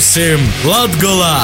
Būsim 0.00 0.40
Latgolā! 0.64 1.34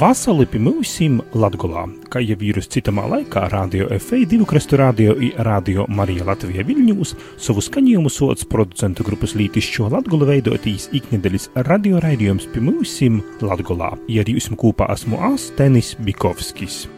Vasarī 0.00 0.48
pie 0.50 0.64
mums 0.66 0.96
Latvijā, 1.38 1.86
kā 2.10 2.24
jau 2.26 2.40
vīrus 2.42 2.66
citamā 2.74 3.06
laikā, 3.14 3.46
Radio 3.54 3.86
FA, 4.02 4.18
divu 4.26 4.50
krastu 4.50 4.82
radio 4.82 5.14
un 5.14 5.30
Radio 5.46 5.86
Marija 5.86 6.26
Latvijā 6.32 6.66
Viļņūs, 6.66 7.14
savu 7.38 7.62
skaņojumu 7.62 8.10
sots 8.10 8.50
producentu 8.50 9.06
grupas 9.06 9.38
lītišķo 9.38 9.92
Latgulu 9.94 10.26
veidotīs 10.34 10.90
iknedēļas 10.90 11.52
radio 11.70 12.02
raidījums 12.02 12.50
mums 12.66 12.98
Latvijā. 13.46 13.94
Ja 14.10 14.26
arī 14.26 14.40
esmu 14.42 14.58
kopā 14.58 14.90
esmu 14.98 15.22
Astenis 15.36 15.94
Bikovskis. 16.02 16.88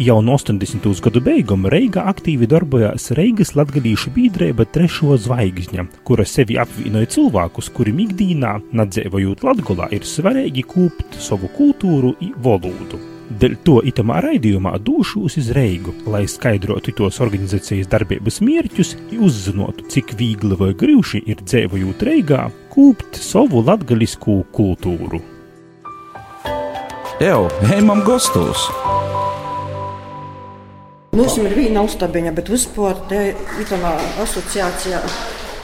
Jau 0.00 0.22
no 0.24 0.32
80. 0.38 0.86
gadu 1.04 1.20
beigām 1.20 1.66
Reigā 1.68 2.06
aktīvi 2.08 2.46
darbojās 2.48 3.10
Reigas 3.18 3.50
latgadījuša 3.52 4.12
biedrība 4.14 4.64
Trešo 4.72 5.18
zvaigžņa, 5.20 5.82
kura 6.08 6.24
sevi 6.24 6.56
apvienoja 6.62 7.10
cilvēkus, 7.12 7.68
kuri 7.76 7.92
ikdienā, 8.06 8.54
nadzēvojot 8.80 9.44
Latgolā, 9.44 9.90
ir 9.92 10.06
svarīgi 10.08 10.64
kūpt 10.70 11.18
savu 11.20 11.50
kultūru 11.52 12.14
un 12.16 12.30
valodu. 12.40 13.00
Dēļ 13.42 13.58
to 13.66 13.76
itamā 13.90 14.22
raidījumā 14.24 14.72
došos 14.80 15.36
uz 15.36 15.52
Reigu, 15.52 15.92
lai 16.08 16.24
skaidrotu 16.24 16.96
tos 16.96 17.20
organizācijas 17.20 17.92
darbības 17.92 18.40
mērķus 18.40 18.94
uzzinātu, 19.20 19.84
cik 19.92 20.16
viegli 20.16 20.56
vai 20.56 20.70
grūti 20.72 21.20
ir 21.28 21.44
dzīvojot 21.44 22.06
Reigā, 22.08 22.46
kūpt 22.72 23.20
savu 23.20 23.60
latgaļisku 23.68 24.40
kultūru. 24.56 25.20
Evo, 27.20 27.52
ejam 27.68 28.00
gastos! 28.08 28.64
Mums 31.10 31.34
ir 31.42 31.50
viena 31.58 31.82
uztabiņa, 31.82 32.30
bet 32.36 32.48
vispār 32.52 32.94
te 33.10 33.32
itamā 33.58 33.96
asociācijā 34.22 35.00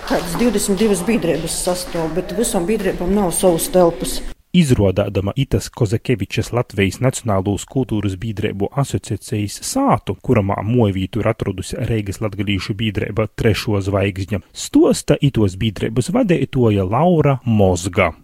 kādas 0.08 0.32
22 0.40 1.04
biedrības 1.06 1.60
sastāv, 1.68 2.08
bet 2.16 2.34
visam 2.34 2.66
biedrībām 2.66 3.12
nav 3.14 3.30
savas 3.30 3.68
telpas. 3.70 4.16
Izrādādama 4.56 5.36
Itas 5.38 5.68
Kozakevičas 5.70 6.50
Latvijas 6.56 6.98
Nacionālās 7.04 7.62
kultūras 7.70 8.16
biedrību 8.18 8.72
asociācijas 8.82 9.60
sātu, 9.68 10.16
kuramā 10.18 10.58
mojvītu 10.66 11.22
ir 11.22 11.30
atradusi 11.30 11.78
Reigas 11.92 12.18
latgalīšu 12.24 12.74
biedrība 12.74 13.28
Trešo 13.38 13.78
zvaigžņa, 13.86 14.42
stosta 14.50 15.14
itos 15.20 15.54
biedrības 15.62 16.10
vadētoja 16.16 16.90
Laura 16.90 17.38
Mozga. 17.46 18.16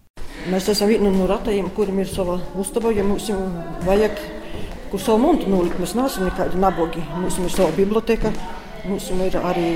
Mēs 0.51 0.73
esam 0.75 0.91
viena 0.91 1.15
no 1.15 1.31
ratajiem, 1.31 1.71
kuriem 1.77 2.03
ir 2.03 2.11
sava 2.11 2.41
uztaba, 2.59 2.91
ja 2.91 3.07
mums 3.07 3.31
vajag 3.87 4.19
kur 4.93 5.01
savu 5.01 5.23
monētu 5.25 5.49
nolikt. 5.49 5.79
Mēs 5.81 5.95
neesam 5.97 6.27
nekādi 6.29 6.61
nabogi. 6.61 7.01
Mums 7.17 7.39
ir 7.41 7.53
sava 7.53 7.73
biblioteka. 7.77 8.33
Mums 8.85 9.09
ir 9.15 9.39
arī 9.39 9.69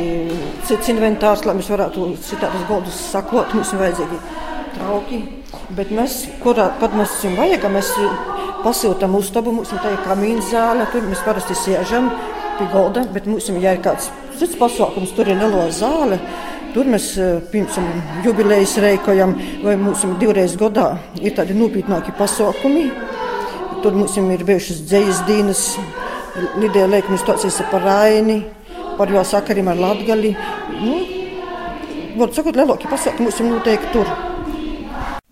cits 0.67 0.91
inventārs, 0.92 1.47
lai 1.47 1.55
mēs 1.56 1.70
varētu 1.73 2.11
citādas 2.27 2.67
goldus 2.69 2.98
sakot. 3.14 3.55
Mums 3.56 3.73
ir 3.73 3.81
vajadzīgi 3.81 4.20
trauki. 4.77 5.23
Bet 5.78 5.92
mēs, 5.95 6.19
kurā, 6.42 6.69
kad 6.83 6.95
mēs 6.98 7.14
esam 7.17 7.39
vajag, 7.39 7.64
mēs 7.73 7.95
pasiltam 8.64 9.17
uztabu, 9.17 9.55
mums 9.56 9.73
ir 9.73 9.81
tā 9.83 9.95
ir 9.95 10.03
kamīna 10.05 10.45
zāle, 10.50 10.84
tur 10.92 11.06
mēs 11.06 11.25
parasti 11.25 11.56
sēžam 11.58 12.11
pie 12.58 12.69
golda, 12.73 13.06
bet 13.14 13.28
mums 13.30 13.48
ir 13.48 13.61
jāir 13.62 13.80
kāds 13.84 14.11
cits 14.36 14.58
pasākums, 14.61 15.14
tur 15.17 15.30
ir 15.30 15.41
neliela 15.41 15.73
zāle. 15.73 16.20
Tur 16.77 16.89
mēs 16.92 17.14
piemēram 17.55 18.20
jubilejas 18.27 18.75
reikojam, 18.84 19.33
vai 19.64 19.78
mums 19.80 20.03
divreiz 20.20 20.58
gadā 20.61 20.91
ir 21.25 21.33
tādi 21.39 21.56
nopietnāki 21.56 22.12
pasākumi. 22.19 22.91
Tur 23.82 23.96
mums 23.96 24.16
ir 24.16 24.44
bijušas 24.46 24.84
dzīslas 24.88 25.24
dienas, 25.28 25.64
Lidija 26.60 26.86
Lēkuma 26.91 27.19
stāstīs 27.20 27.58
par 27.70 27.84
Raini, 27.84 28.41
par 28.98 29.12
jo 29.12 29.23
sakariem 29.24 29.68
ar 29.73 29.80
Latgali. 29.80 30.33
Nu, 30.80 30.96
var 32.17 32.33
sakot, 32.36 32.56
lielākie 32.56 32.90
pasākumi 32.90 33.28
mums 33.28 33.40
ir 33.40 33.51
noteikti 33.51 33.92
tur. 33.95 34.36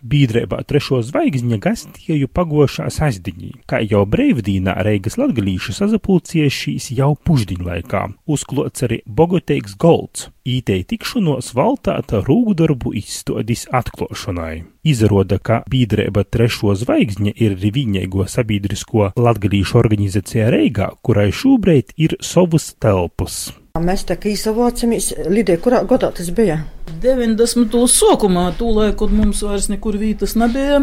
Biedrībā 0.04 0.58
trešo 0.68 0.98
zvaigžņa 1.00 1.56
gastieju 1.64 2.28
pagošā 2.28 2.90
sasdiņī, 2.92 3.54
kā 3.64 3.78
jau 3.80 4.02
brīvdīnā 4.04 4.74
Reigas 4.84 5.16
latgalīši 5.16 5.72
sazapulcies 5.72 6.52
šīs 6.52 6.90
jau 6.92 7.14
pušdiņlaikā. 7.16 8.02
Uzklots 8.28 8.84
arī 8.84 9.00
Bogoteiks 9.08 9.78
Golds, 9.80 10.28
ītei 10.44 10.84
tikšanos 10.84 11.54
valtāta 11.56 12.20
rūgdarbu 12.20 12.92
izstodis 13.00 13.64
atklošanai. 13.72 14.66
Izrāda, 14.84 15.40
ka 15.40 15.62
biedrība 15.72 16.28
trešo 16.28 16.76
zvaigžņa 16.84 17.32
ir 17.40 17.56
riviņēgo 17.64 18.28
sabiedrisko 18.28 19.14
latgalīšu 19.16 19.80
organizācija 19.80 20.52
Reigā, 20.52 20.92
kurai 21.00 21.30
šobrīd 21.32 21.96
ir 21.96 22.20
savas 22.20 22.74
telpas. 22.76 23.54
Mēs 23.74 24.04
tā 24.06 24.14
kā 24.14 24.28
izsavācamies, 24.30 25.08
Lidija, 25.34 25.58
kurā 25.58 25.80
gadā 25.90 26.12
tas 26.14 26.28
bija? 26.30 26.60
90. 27.02 27.72
sākumā, 27.90 28.44
tūlēļ, 28.54 28.92
kad 29.00 29.10
mums 29.10 29.40
vairs 29.42 29.66
nekur 29.66 29.96
vietas 29.98 30.36
nebija, 30.38 30.76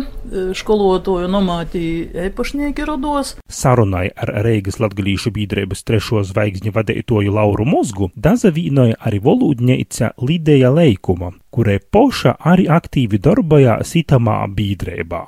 skolotāju 0.60 1.30
nomātī 1.32 1.86
īpašnieki 2.28 2.84
rados. 2.90 3.38
Sarunai 3.48 4.10
ar 4.12 4.34
Reigas 4.44 4.82
latgalīšu 4.84 5.32
biedrības 5.38 5.86
trešo 5.88 6.26
zvaigžņu 6.28 6.74
vadītoju 6.76 7.32
Lauru 7.32 7.64
Mozgu 7.72 8.10
dazavīnoja 8.20 9.00
arī 9.00 9.22
volūdņeica 9.24 10.18
Lidija 10.28 10.74
Leikuma, 10.76 11.32
kurai 11.48 11.78
poša 11.80 12.36
arī 12.44 12.68
aktīvi 12.68 13.22
darbojās 13.24 13.96
itamā 14.04 14.42
biedrībā. 14.52 15.24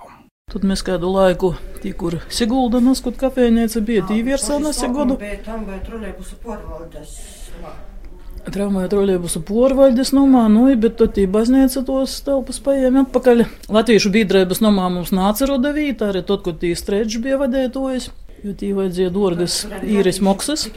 Tad 0.52 0.66
mēs 0.68 0.84
kādu 0.86 1.08
laiku 1.10 1.54
tikko 1.80 2.12
Sigulda 2.28 2.84
Naskut 2.84 3.16
kafejnīca 3.18 3.80
bija 3.88 4.04
tīviersā 4.12 4.60
nesegodu. 4.62 5.16
Tam 5.48 5.64
bija 5.64 5.80
trolēbusu 5.88 6.38
pārvaldes. 6.44 7.16
Tramvaja 8.44 8.90
trolēbusu 8.92 9.40
porvaļdes 9.48 10.12
nomā, 10.14 10.44
nu, 10.52 10.66
bet 10.76 10.98
tad 11.00 11.14
tī 11.16 11.24
baznīca 11.32 11.86
tos 11.88 12.18
telpas 12.26 12.60
paiem 12.64 13.00
atpakaļ. 13.06 13.46
Latviešu 13.72 14.12
biedrības 14.12 14.60
nomā 14.64 14.90
mums 14.92 15.14
nāca 15.16 15.48
rodavīt, 15.48 16.04
arī 16.04 16.26
tad, 16.28 16.44
kad 16.44 16.60
tī 16.60 16.74
streģis 16.76 17.24
bija 17.24 17.40
vadētojas 17.40 18.10
jo 18.44 18.54
tī 18.60 18.74
vajadzēja 18.76 19.12
dārgas 19.14 19.58
īres 19.88 20.20
maksas. 20.24 20.68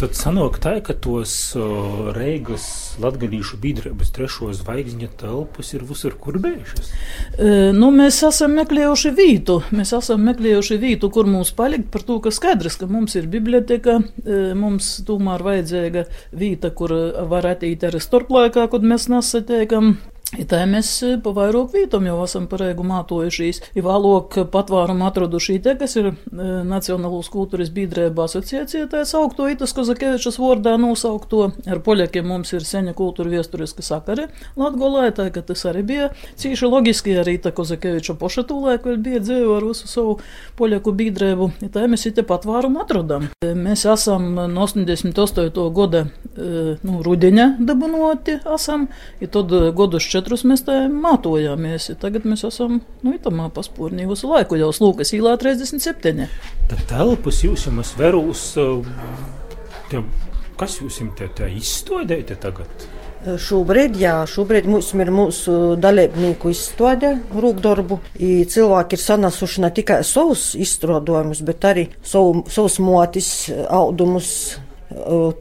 Tad 0.00 0.14
sanāk 0.16 0.56
tā, 0.64 0.78
ka 0.80 0.94
tos 0.96 1.32
uh, 1.58 2.08
Reigas 2.16 2.64
latgadījušu 3.02 3.58
biedrības 3.60 4.12
trešo 4.16 4.48
zvaigžņa 4.56 5.10
telpas 5.20 5.74
ir 5.76 5.84
visur 5.88 6.16
kurbējušas? 6.20 6.88
E, 7.36 7.50
nu, 7.76 7.90
mēs 7.92 8.22
esam 8.24 8.56
meklējuši 8.56 9.12
vītu, 9.18 9.58
mēs 9.76 9.92
esam 9.98 10.24
meklējuši 10.30 10.78
vītu, 10.80 11.10
kur 11.12 11.28
mums 11.28 11.52
palikt 11.56 11.90
par 11.92 12.06
to, 12.08 12.16
ka 12.24 12.32
skaidrs, 12.32 12.78
ka 12.80 12.88
mums 12.88 13.18
ir 13.20 13.28
biblioteka, 13.32 13.98
e, 14.24 14.40
mums 14.56 14.88
tomēr 15.08 15.44
vajadzīga 15.44 16.06
vīta, 16.32 16.72
kur 16.76 16.96
var 17.28 17.50
attīt 17.52 17.84
arī 17.84 18.00
starplaikā, 18.00 18.70
kad 18.72 18.86
mēs 18.86 19.10
nesatiekam. 19.12 19.98
I 20.38 20.44
tā 20.46 20.60
mēs 20.70 20.88
pa 21.24 21.32
vairāk 21.34 21.72
vietam 21.74 22.04
jau 22.06 22.20
esam 22.22 22.44
pareigu 22.50 22.84
mātojušies. 22.86 23.58
I 23.74 23.82
vēlāk 23.82 24.36
patvērumu 24.52 25.02
atraduši 25.08 25.56
te, 25.64 25.74
kas 25.80 25.96
ir 25.98 26.12
Nacionālās 26.30 27.26
kultūras 27.32 27.72
biedrība 27.74 28.28
asociācija, 28.28 28.86
tā 28.92 29.02
saukto 29.08 29.48
Itas 29.50 29.74
Kozakevičas 29.74 30.38
vārdā 30.38 30.76
nosaukto. 30.78 31.48
Ar 31.66 31.80
poļakiem 31.82 32.28
mums 32.30 32.54
ir 32.54 32.62
seņa 32.66 32.94
kultūra 32.98 33.32
viesturiska 33.32 33.82
sakari 33.82 34.28
Latgolā, 34.60 35.08
tā 35.16 35.26
ka 35.34 35.42
tas 35.46 35.64
arī 35.66 35.82
bija 35.88 36.10
cīši 36.38 36.70
logiski, 36.70 37.16
arī 37.18 37.34
Ita 37.40 37.50
Kozakeviča 37.56 38.14
poša 38.20 38.46
tūlēk 38.46 38.86
vēl 38.86 39.02
bija 39.02 39.24
dzēju 39.24 39.56
ar 39.56 39.66
visu 39.66 39.90
savu 39.90 40.16
poļaku 40.60 40.94
biedrību. 40.94 41.50
I 41.66 41.72
tā 41.74 41.88
mēs 41.90 42.06
te 42.06 42.22
patvērumu 42.26 42.84
atradam. 42.84 43.26
Mēs 43.42 43.82
esam 43.90 44.30
no 44.38 44.70
88. 44.70 45.66
gada 45.74 46.06
nu, 46.36 47.00
rudeņa 47.04 47.46
dabunoti 47.66 48.36
esam, 48.54 48.86
i 49.20 49.28
tad 49.30 49.52
godus 49.76 50.06
četrus 50.12 50.44
mēs 50.48 50.64
tā 50.66 50.84
mātojāmies. 50.92 51.90
Tagad 52.00 52.28
mēs 52.28 52.44
esam, 52.48 52.80
nu, 53.02 53.14
itamā 53.16 53.50
paspūrnī 53.54 54.06
visu 54.10 54.30
laiku 54.30 54.60
jau 54.60 54.70
slūkas 54.74 55.14
īlā 55.16 55.34
37. 55.40 56.28
Tad 56.70 56.86
telpas 56.90 57.42
jūs 57.44 57.66
jums 57.66 57.92
verūs, 57.98 58.46
te, 59.90 60.04
kas 60.60 60.80
jūs 60.80 61.02
jums 61.02 61.18
te, 61.18 61.28
te 61.34 61.50
izstādējat 61.58 62.38
tagad? 62.42 62.88
Šobrīd, 63.20 63.98
jā, 64.00 64.14
šobrīd 64.24 64.64
mums 64.70 64.94
ir 64.96 65.10
mūsu 65.12 65.54
dalībnieku 65.76 66.54
izstāde, 66.54 67.10
rūkdarbu. 67.36 67.98
Cilvēki 68.16 68.96
ir 68.96 69.02
sanāsuši 69.02 69.66
ne 69.66 69.70
tikai 69.76 69.98
savus 70.08 70.54
izstrādājumus, 70.56 71.42
bet 71.44 71.66
arī 71.68 71.84
savu, 72.00 72.46
savus 72.48 72.78
motis, 72.80 73.28
audumus, 73.68 74.30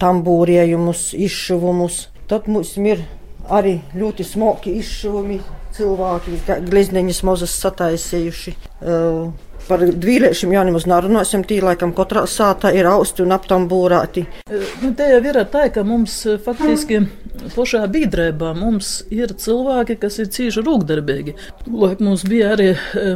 tambūrējumus, 0.01 1.09
izšuvumus. 1.17 2.07
Tad 2.29 2.47
mums 2.51 2.75
ir 2.77 3.03
arī 3.49 3.79
ļoti 3.97 4.25
smoki 4.27 4.75
izšuvumi 4.79 5.39
cilvēki, 5.77 6.39
glezniņas 6.69 7.21
mazas 7.25 7.55
sataisījuši. 7.63 8.55
Par 9.69 9.83
vīriešiem 9.85 10.53
jau 10.55 10.65
nemaz 10.65 10.87
nerunāsim, 10.89 11.45
tī 11.45 11.59
laikam 11.61 11.93
katrā 11.97 12.25
sātā 12.29 12.73
ir 12.73 12.89
austi 12.89 13.21
un 13.25 13.35
aptambūrāti. 13.35 14.25
Nu, 14.81 14.93
te 14.97 15.11
jau 15.11 15.21
ir 15.21 15.41
tā, 15.53 15.67
ka 15.73 15.85
mums 15.85 16.23
faktiski 16.45 17.03
pašā 17.53 17.81
biedrībā 17.91 18.51
mums 18.57 19.03
ir 19.13 19.31
cilvēki, 19.39 19.97
kas 20.01 20.17
ir 20.19 20.29
cīši 20.33 20.63
rūkdarbīgi. 20.65 21.35
Laik 21.69 22.01
mums 22.03 22.25
bija 22.27 22.53
arī 22.55 22.69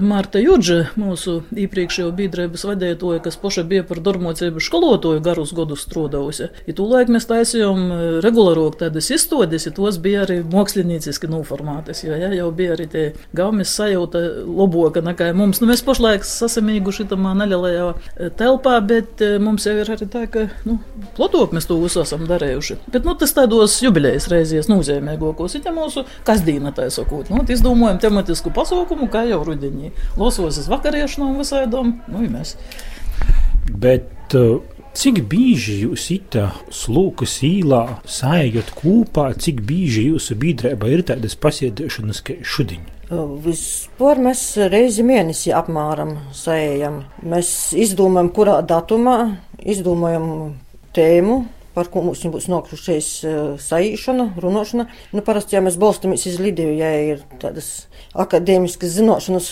Marta 0.04 0.42
Judža, 0.42 0.94
mūsu 1.00 1.42
iepriekšējo 1.60 2.12
biedrības 2.16 2.66
vadētoja, 2.70 3.22
kas 3.26 3.40
paša 3.42 3.66
bija 3.68 3.86
par 3.88 4.02
dormocību 4.04 4.64
skolotoju 4.64 5.24
garus 5.26 5.54
godus 5.56 5.84
strādājusi. 5.88 6.50
Ja 6.70 6.78
tūlaik 6.78 7.12
mēs 7.14 7.28
taisījām 7.30 8.22
regulārāk 8.24 8.80
tādas 8.84 9.10
izstādes, 9.14 9.68
ja 9.68 9.74
tos 9.76 10.00
bija 10.04 10.24
arī 10.28 10.40
mākslinieciski 10.46 11.30
noformātas, 11.32 12.04
jo 12.06 12.16
ja, 12.16 12.32
jau 12.38 12.50
bija 12.56 12.78
arī 12.78 12.88
tie 12.94 13.06
gaumes 13.36 13.74
sajūta 13.76 14.24
loboka 14.48 15.04
nekā 15.04 15.32
mums. 15.38 15.62
Nu, 15.62 15.70
mēs 15.72 15.84
pašlaik 15.86 16.26
sasamīguši 16.44 17.08
tamā 17.12 17.34
nelielajā 17.40 17.88
telpā, 18.40 18.78
bet 18.86 19.24
mums 19.44 19.68
jau 19.68 19.76
ir 19.80 19.92
arī 19.96 20.08
tā, 20.12 20.26
ka, 20.32 20.46
nu, 20.68 20.78
plotok 21.18 21.56
mēs 21.56 21.68
to 21.70 21.80
visu 21.82 22.04
esam 22.04 22.28
darējuši. 22.30 22.80
Bet, 22.94 23.08
nu, 23.08 23.16
tas 23.20 23.36
tādos 23.36 23.80
jubilējas 23.84 24.30
reizes 24.32 24.70
nozīmīgākos 24.72 25.58
ir 25.60 25.72
mūsu 25.74 26.06
kasdīna, 26.28 26.74
tā 26.76 26.90
sakot. 26.94 27.32
Nu, 27.34 27.44
izdomājam 27.50 28.02
tematisku 28.04 28.54
pasaukumu, 28.54 29.10
kā 29.14 29.26
jau 29.30 29.42
rudenī. 29.48 29.94
Losos 30.20 30.60
uz 30.62 30.70
vakariešanām 30.72 31.40
visādām, 31.42 31.98
nu, 32.12 32.28
mēs. 32.34 32.56
Bet 33.72 34.36
uh, 34.38 34.62
cik 34.98 35.24
bieži 35.30 35.80
jūs 35.84 36.10
ita 36.14 36.50
slūkas 36.74 37.40
īlā 37.48 37.84
sājot 38.06 38.74
kopā, 38.78 39.32
cik 39.34 39.64
bieži 39.68 40.10
jūsu 40.12 40.38
biedrībā 40.40 40.92
ir 40.94 41.06
tādas 41.08 41.38
pasiedēšanas 41.40 42.22
kā 42.26 42.38
šudiņi? 42.46 42.92
Vispār 43.44 44.22
mēs 44.24 44.44
reizi 44.72 45.06
mēnesī 45.08 45.54
apmēram 45.56 46.16
sējam. 46.36 47.04
Mēs 47.24 47.74
izdomājam, 47.78 48.32
kurā 48.36 48.60
datumā, 48.68 49.18
izdomājam 49.60 50.28
tēmu, 50.96 51.44
par 51.74 51.90
ko 51.94 52.04
mums 52.06 52.22
būs 52.34 52.50
nokļuvušies 52.52 53.08
saīšana, 53.64 54.28
runāšana. 54.44 54.88
Nu, 55.14 55.24
parasti, 55.26 55.58
ja 55.58 55.64
mēs 55.66 55.80
balstamies 55.82 56.28
uz 56.30 56.38
Lidiju, 56.42 56.76
ja 56.78 56.92
ir 57.14 57.24
tādas 57.42 57.88
akadēmiskas 58.14 58.94
zināšanas 59.00 59.50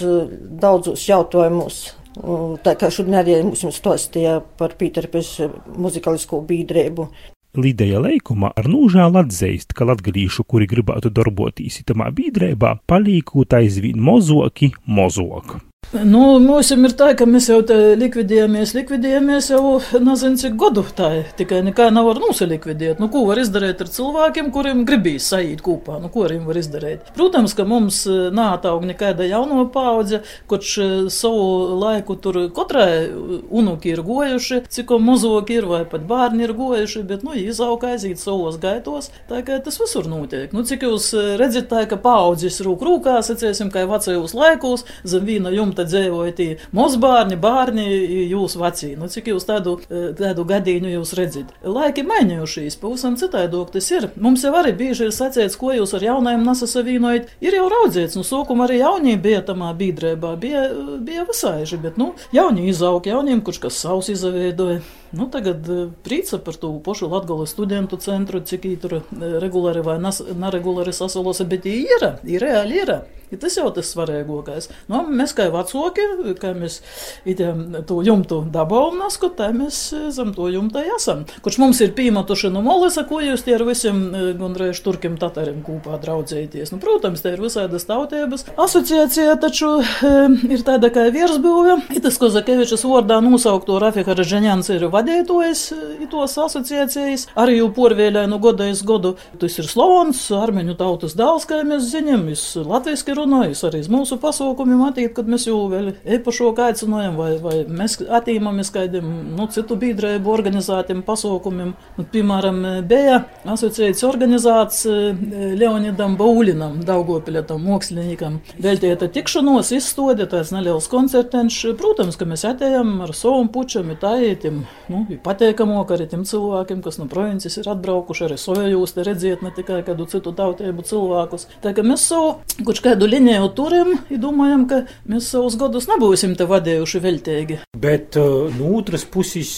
daudzos 0.62 1.08
jautājumos, 1.10 1.82
Tā 2.12 2.74
kā 2.76 2.90
šodien 2.92 3.16
arī 3.22 3.38
mums 3.46 3.64
stāstīja 3.78 4.42
par 4.60 4.76
Pīterpes 4.80 5.38
muzikalisko 5.80 6.42
biedrību. 6.44 7.08
Līdēja 7.52 8.00
leikuma 8.00 8.54
ar 8.56 8.70
nūžēlu 8.72 9.20
atzīst, 9.26 9.74
ka 9.76 9.84
latgadījušu, 9.90 10.46
kuri 10.48 10.70
gribētu 10.72 11.12
darboties 11.12 11.82
itamā 11.82 12.08
biedrībā, 12.16 12.78
palīkūt 12.88 13.58
aizvien 13.60 14.00
mozoki 14.00 14.72
mozoku. 14.88 15.60
Nu, 15.92 16.38
mums 16.40 16.70
ir 16.72 16.94
tā, 16.96 17.10
ka 17.20 17.26
mēs 17.28 17.50
jau 17.50 17.58
likvidējamies, 18.00 18.72
likvidējamies 18.78 19.50
jau 19.52 19.74
nezinu, 20.00 20.38
cik 20.40 20.54
gadu 20.56 20.86
tā 20.96 21.10
ir. 21.18 21.32
Tikai 21.36 21.58
nekā 21.68 21.90
nevar 21.92 22.16
nosalikvidēt. 22.24 23.02
Nu, 23.04 23.10
ko 23.12 23.26
var 23.28 23.42
izdarīt 23.42 23.82
ar 23.84 23.90
cilvēkiem, 23.92 24.54
kuriem 24.56 24.86
gribīs 24.88 25.28
saīt 25.28 25.60
kopā? 25.66 25.98
Nu, 26.00 26.08
ko 26.14 26.24
viņiem 26.24 26.46
var 26.48 26.60
izdarīt? 26.62 27.10
Protams, 27.18 27.52
ka 27.58 27.66
mums 27.68 28.06
nātaug 28.08 28.86
nekāda 28.88 29.28
jauno 29.28 29.66
paudze, 29.74 30.22
kurš 30.48 30.78
savu 31.12 31.76
laiku 31.82 32.16
tur 32.24 32.40
katrai 32.56 33.12
unuki 33.52 33.92
ir 33.92 34.06
gojuši, 34.08 34.62
cik 34.72 34.96
mazoki 35.04 35.60
ir 35.60 35.68
vai 35.68 35.82
pat 35.92 36.08
bērni 36.08 36.48
ir 36.48 36.56
gojuši, 36.56 37.04
bet, 37.12 37.28
nu, 37.28 37.36
izauga 37.36 37.92
aiziet 37.98 38.24
savos 38.24 38.56
gaitos, 38.64 39.12
tā 39.28 39.44
kā 39.44 39.60
tas 39.60 39.82
visur 39.84 40.08
notiek. 40.08 40.56
Nu, 40.56 40.64
cik 40.64 40.88
jūs 40.88 41.12
redzat, 41.36 41.68
tā, 41.76 41.84
ka 41.84 42.00
paudzes 42.00 42.64
rūk 42.64 42.88
rūkā, 42.88 43.20
sacēsim, 43.28 43.76
kā 43.76 43.84
vecajos 43.92 44.38
laikos, 44.40 44.88
zem 45.04 45.28
vīna 45.28 45.52
jumta 45.52 45.81
te 45.82 45.88
dzīvoja 45.90 46.34
tie 46.38 46.50
mazbērni, 46.76 47.38
bērni, 47.42 47.86
jūs 48.32 48.58
veci. 48.60 48.94
Nu, 49.00 49.10
cik 49.12 49.32
jūs 49.32 49.48
tādu, 49.48 49.78
tādu 49.90 50.46
gadījumu 50.48 50.94
jūs 50.96 51.14
redzat? 51.18 51.52
Laiki 51.66 52.06
mainījušies, 52.08 52.78
pavisam 52.82 53.18
citādāk 53.20 53.74
tas 53.74 53.90
ir. 53.94 54.10
Mums 54.22 54.46
jau 54.46 54.54
arī 54.60 54.74
bieži 54.78 55.08
ir 55.08 55.16
sacīts, 55.16 55.58
ko 55.60 55.74
jūs 55.76 55.96
ar 55.98 56.06
jaunajiem 56.06 56.46
nesasavīnojat. 56.48 57.36
Ir 57.44 57.58
jau 57.58 57.68
raudzēts, 57.72 58.18
nu, 58.20 58.26
sākumā 58.28 58.68
arī 58.68 58.82
jaunie 58.82 59.18
bija 59.22 59.44
tamā 59.46 59.72
biedrībā, 59.78 60.36
bija, 60.42 60.66
bija 61.02 61.28
visāži, 61.30 61.80
bet, 61.82 62.00
nu, 62.02 62.12
jaunie 62.36 62.68
izaug, 62.72 63.08
jauniem, 63.08 63.44
kurš 63.46 63.64
kas 63.68 63.80
savs 63.82 64.12
izaveidoja. 64.14 64.82
Nu, 65.12 65.28
tagad 65.32 65.68
prīca 66.06 66.40
par 66.40 66.56
to 66.60 66.72
pašu 66.86 67.10
Latvijas 67.12 67.52
studentu 67.52 68.00
centru, 68.00 68.40
cik 68.48 68.70
tur 68.84 69.02
regulāri 69.44 69.84
vai 69.84 69.98
neregulāri 70.00 70.94
sasalosa, 70.96 71.48
bet 71.48 71.68
ir, 71.68 72.14
ir 72.24 72.48
reāli 72.48 72.86
ir. 72.86 72.96
Ja 73.32 73.40
tas 73.40 73.56
jau 73.56 73.70
tas 73.72 73.88
svarīgākais. 73.94 74.68
Nu, 74.92 75.06
mēs 75.08 75.32
kā 75.38 75.48
vecāki, 75.54 76.06
kā 76.42 76.52
mēs 76.58 76.82
itiem, 77.28 77.64
to 77.88 78.02
jumtu 78.04 78.42
dabūjam 78.52 79.00
nasku, 79.00 79.30
tā 79.38 79.52
mēs 79.56 79.80
zem 80.12 80.34
to 80.36 80.50
jumta 80.52 80.84
esam. 80.98 81.24
Kurš 81.46 81.60
mums 81.62 81.80
ir 81.84 81.94
pīmatuši 81.96 82.52
no 82.52 82.64
molesa, 82.66 83.06
ko 83.08 83.22
jūs 83.24 83.46
tie 83.46 83.56
ar 83.56 83.64
visiem 83.68 84.02
gandrīz 84.40 84.82
turkiem 84.84 85.16
tatariem 85.22 85.62
kopā 85.64 86.00
draudzēties. 86.02 86.74
Nu, 86.74 86.82
protams, 86.84 87.24
te 87.24 87.32
ir 87.32 87.44
visādas 87.44 87.88
tautības. 87.88 88.46
Asociācija 88.60 89.38
taču 89.42 89.72
e, 89.80 90.12
ir 90.52 90.66
tāda 90.68 90.92
kā 90.94 91.08
virsbūve. 91.14 91.78
Itas 91.96 92.20
Kozakevičas 92.22 92.84
vārdā 92.88 93.22
nosaukto 93.24 93.80
Rafika 93.82 94.16
Reženjans 94.18 94.72
ir 94.76 94.90
vadītājs 94.92 95.64
tos 96.12 96.36
asociācijas. 96.44 97.30
Arī 97.40 97.62
jau 97.62 97.70
porvēlē 97.76 98.26
no 98.30 98.42
goda 98.44 98.68
iz 98.72 98.84
godu. 98.88 99.16
Tas 99.40 99.58
ir 99.62 99.70
Slovons, 99.72 100.20
armeņu 100.36 100.76
tautas 100.80 101.16
dēls, 101.18 101.48
kā 101.50 101.62
mēs 101.68 101.88
zinām, 101.94 102.28
viņš 102.30 102.46
latviski 102.68 103.16
runājis 103.22 103.64
arī 103.70 103.82
mūsu 103.92 104.18
pasaukumiem, 104.22 104.82
attīt, 104.90 105.14
kad 105.16 105.30
mēs 105.30 105.48
jau 105.48 105.64
vēl 105.72 105.94
epašo 106.18 106.52
aicinājām, 106.66 107.16
vai, 107.18 107.32
vai 107.42 107.56
mēs 107.70 108.00
attīmamies 108.02 108.72
kādiem, 108.74 109.08
nu, 109.38 109.48
citu 109.54 109.78
biedrēbu 109.80 110.32
organizētiem 110.34 111.04
pasaukumiem. 111.08 111.74
Nu, 111.98 112.06
piemēram, 112.12 112.60
bija 112.88 113.24
asociēts 113.50 114.04
organizāts 114.08 114.84
Leonidam 114.88 116.18
Baulinam, 116.20 116.80
Daugopilietam, 116.86 117.62
māksliniekam. 117.66 118.40
Veltīta 118.62 119.10
tikšanos, 119.12 119.72
izstodi, 119.78 120.28
tāds 120.30 120.54
neliels 120.56 120.90
koncertenš. 120.92 121.60
Protams, 121.80 122.18
ka 122.20 122.28
mēs 122.30 122.46
atējām 122.50 122.94
ar 123.06 123.16
savam 123.18 123.50
pučam, 123.54 123.92
tāietim, 124.02 124.64
nu, 124.92 125.04
pateikamo, 125.26 125.82
ka 125.88 125.98
arī 125.98 126.08
tiem 126.12 126.26
cilvēkiem, 126.28 126.84
kas 126.86 127.00
no 127.02 127.08
provinces 127.12 127.58
ir 127.62 127.70
atbraukuši, 127.72 128.28
arī 128.28 128.40
sojjūs 128.42 128.96
te 128.96 129.06
redziet, 129.08 129.44
ne 129.46 129.54
tikai 129.56 129.82
kādu 129.88 130.08
citu 130.12 130.34
tautību 130.38 130.86
cilvēkus. 130.88 131.48
Tā 131.64 131.76
kā 131.78 131.86
mēs 131.86 132.08
savu, 132.12 132.36
kurš 132.66 132.84
kādu 132.86 133.10
liniju 133.12 133.50
turim, 133.58 133.94
domājam, 134.22 134.66
ka 134.70 134.82
mēs 135.10 135.32
savus 135.34 135.58
gadus 135.60 135.90
nebūsim 135.92 136.38
te 136.40 136.48
vadījuši 136.50 137.04
veltīgi. 137.04 137.60
Bet 137.82 138.18
no 138.58 138.72
otras 138.78 139.06
puses, 139.10 139.52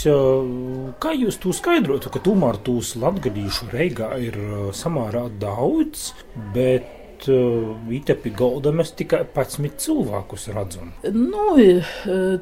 kā 1.04 1.14
jūs 1.18 1.40
to 1.44 1.54
skaidrotu, 1.56 2.12
ka 2.14 2.24
tomēr 2.24 2.60
tūs 2.66 2.96
latgadījušu 3.02 3.70
reigā 3.74 4.12
ir 4.24 4.40
samārā 4.76 5.28
daudz, 5.42 6.12
bet 6.56 7.03
Itepi 7.28 8.32
galda 8.36 8.74
mēs 8.76 8.94
tikai 8.98 9.24
11 9.26 9.78
cilvēkus 9.84 10.48
redzam. 10.54 10.92
Nu, 11.14 11.56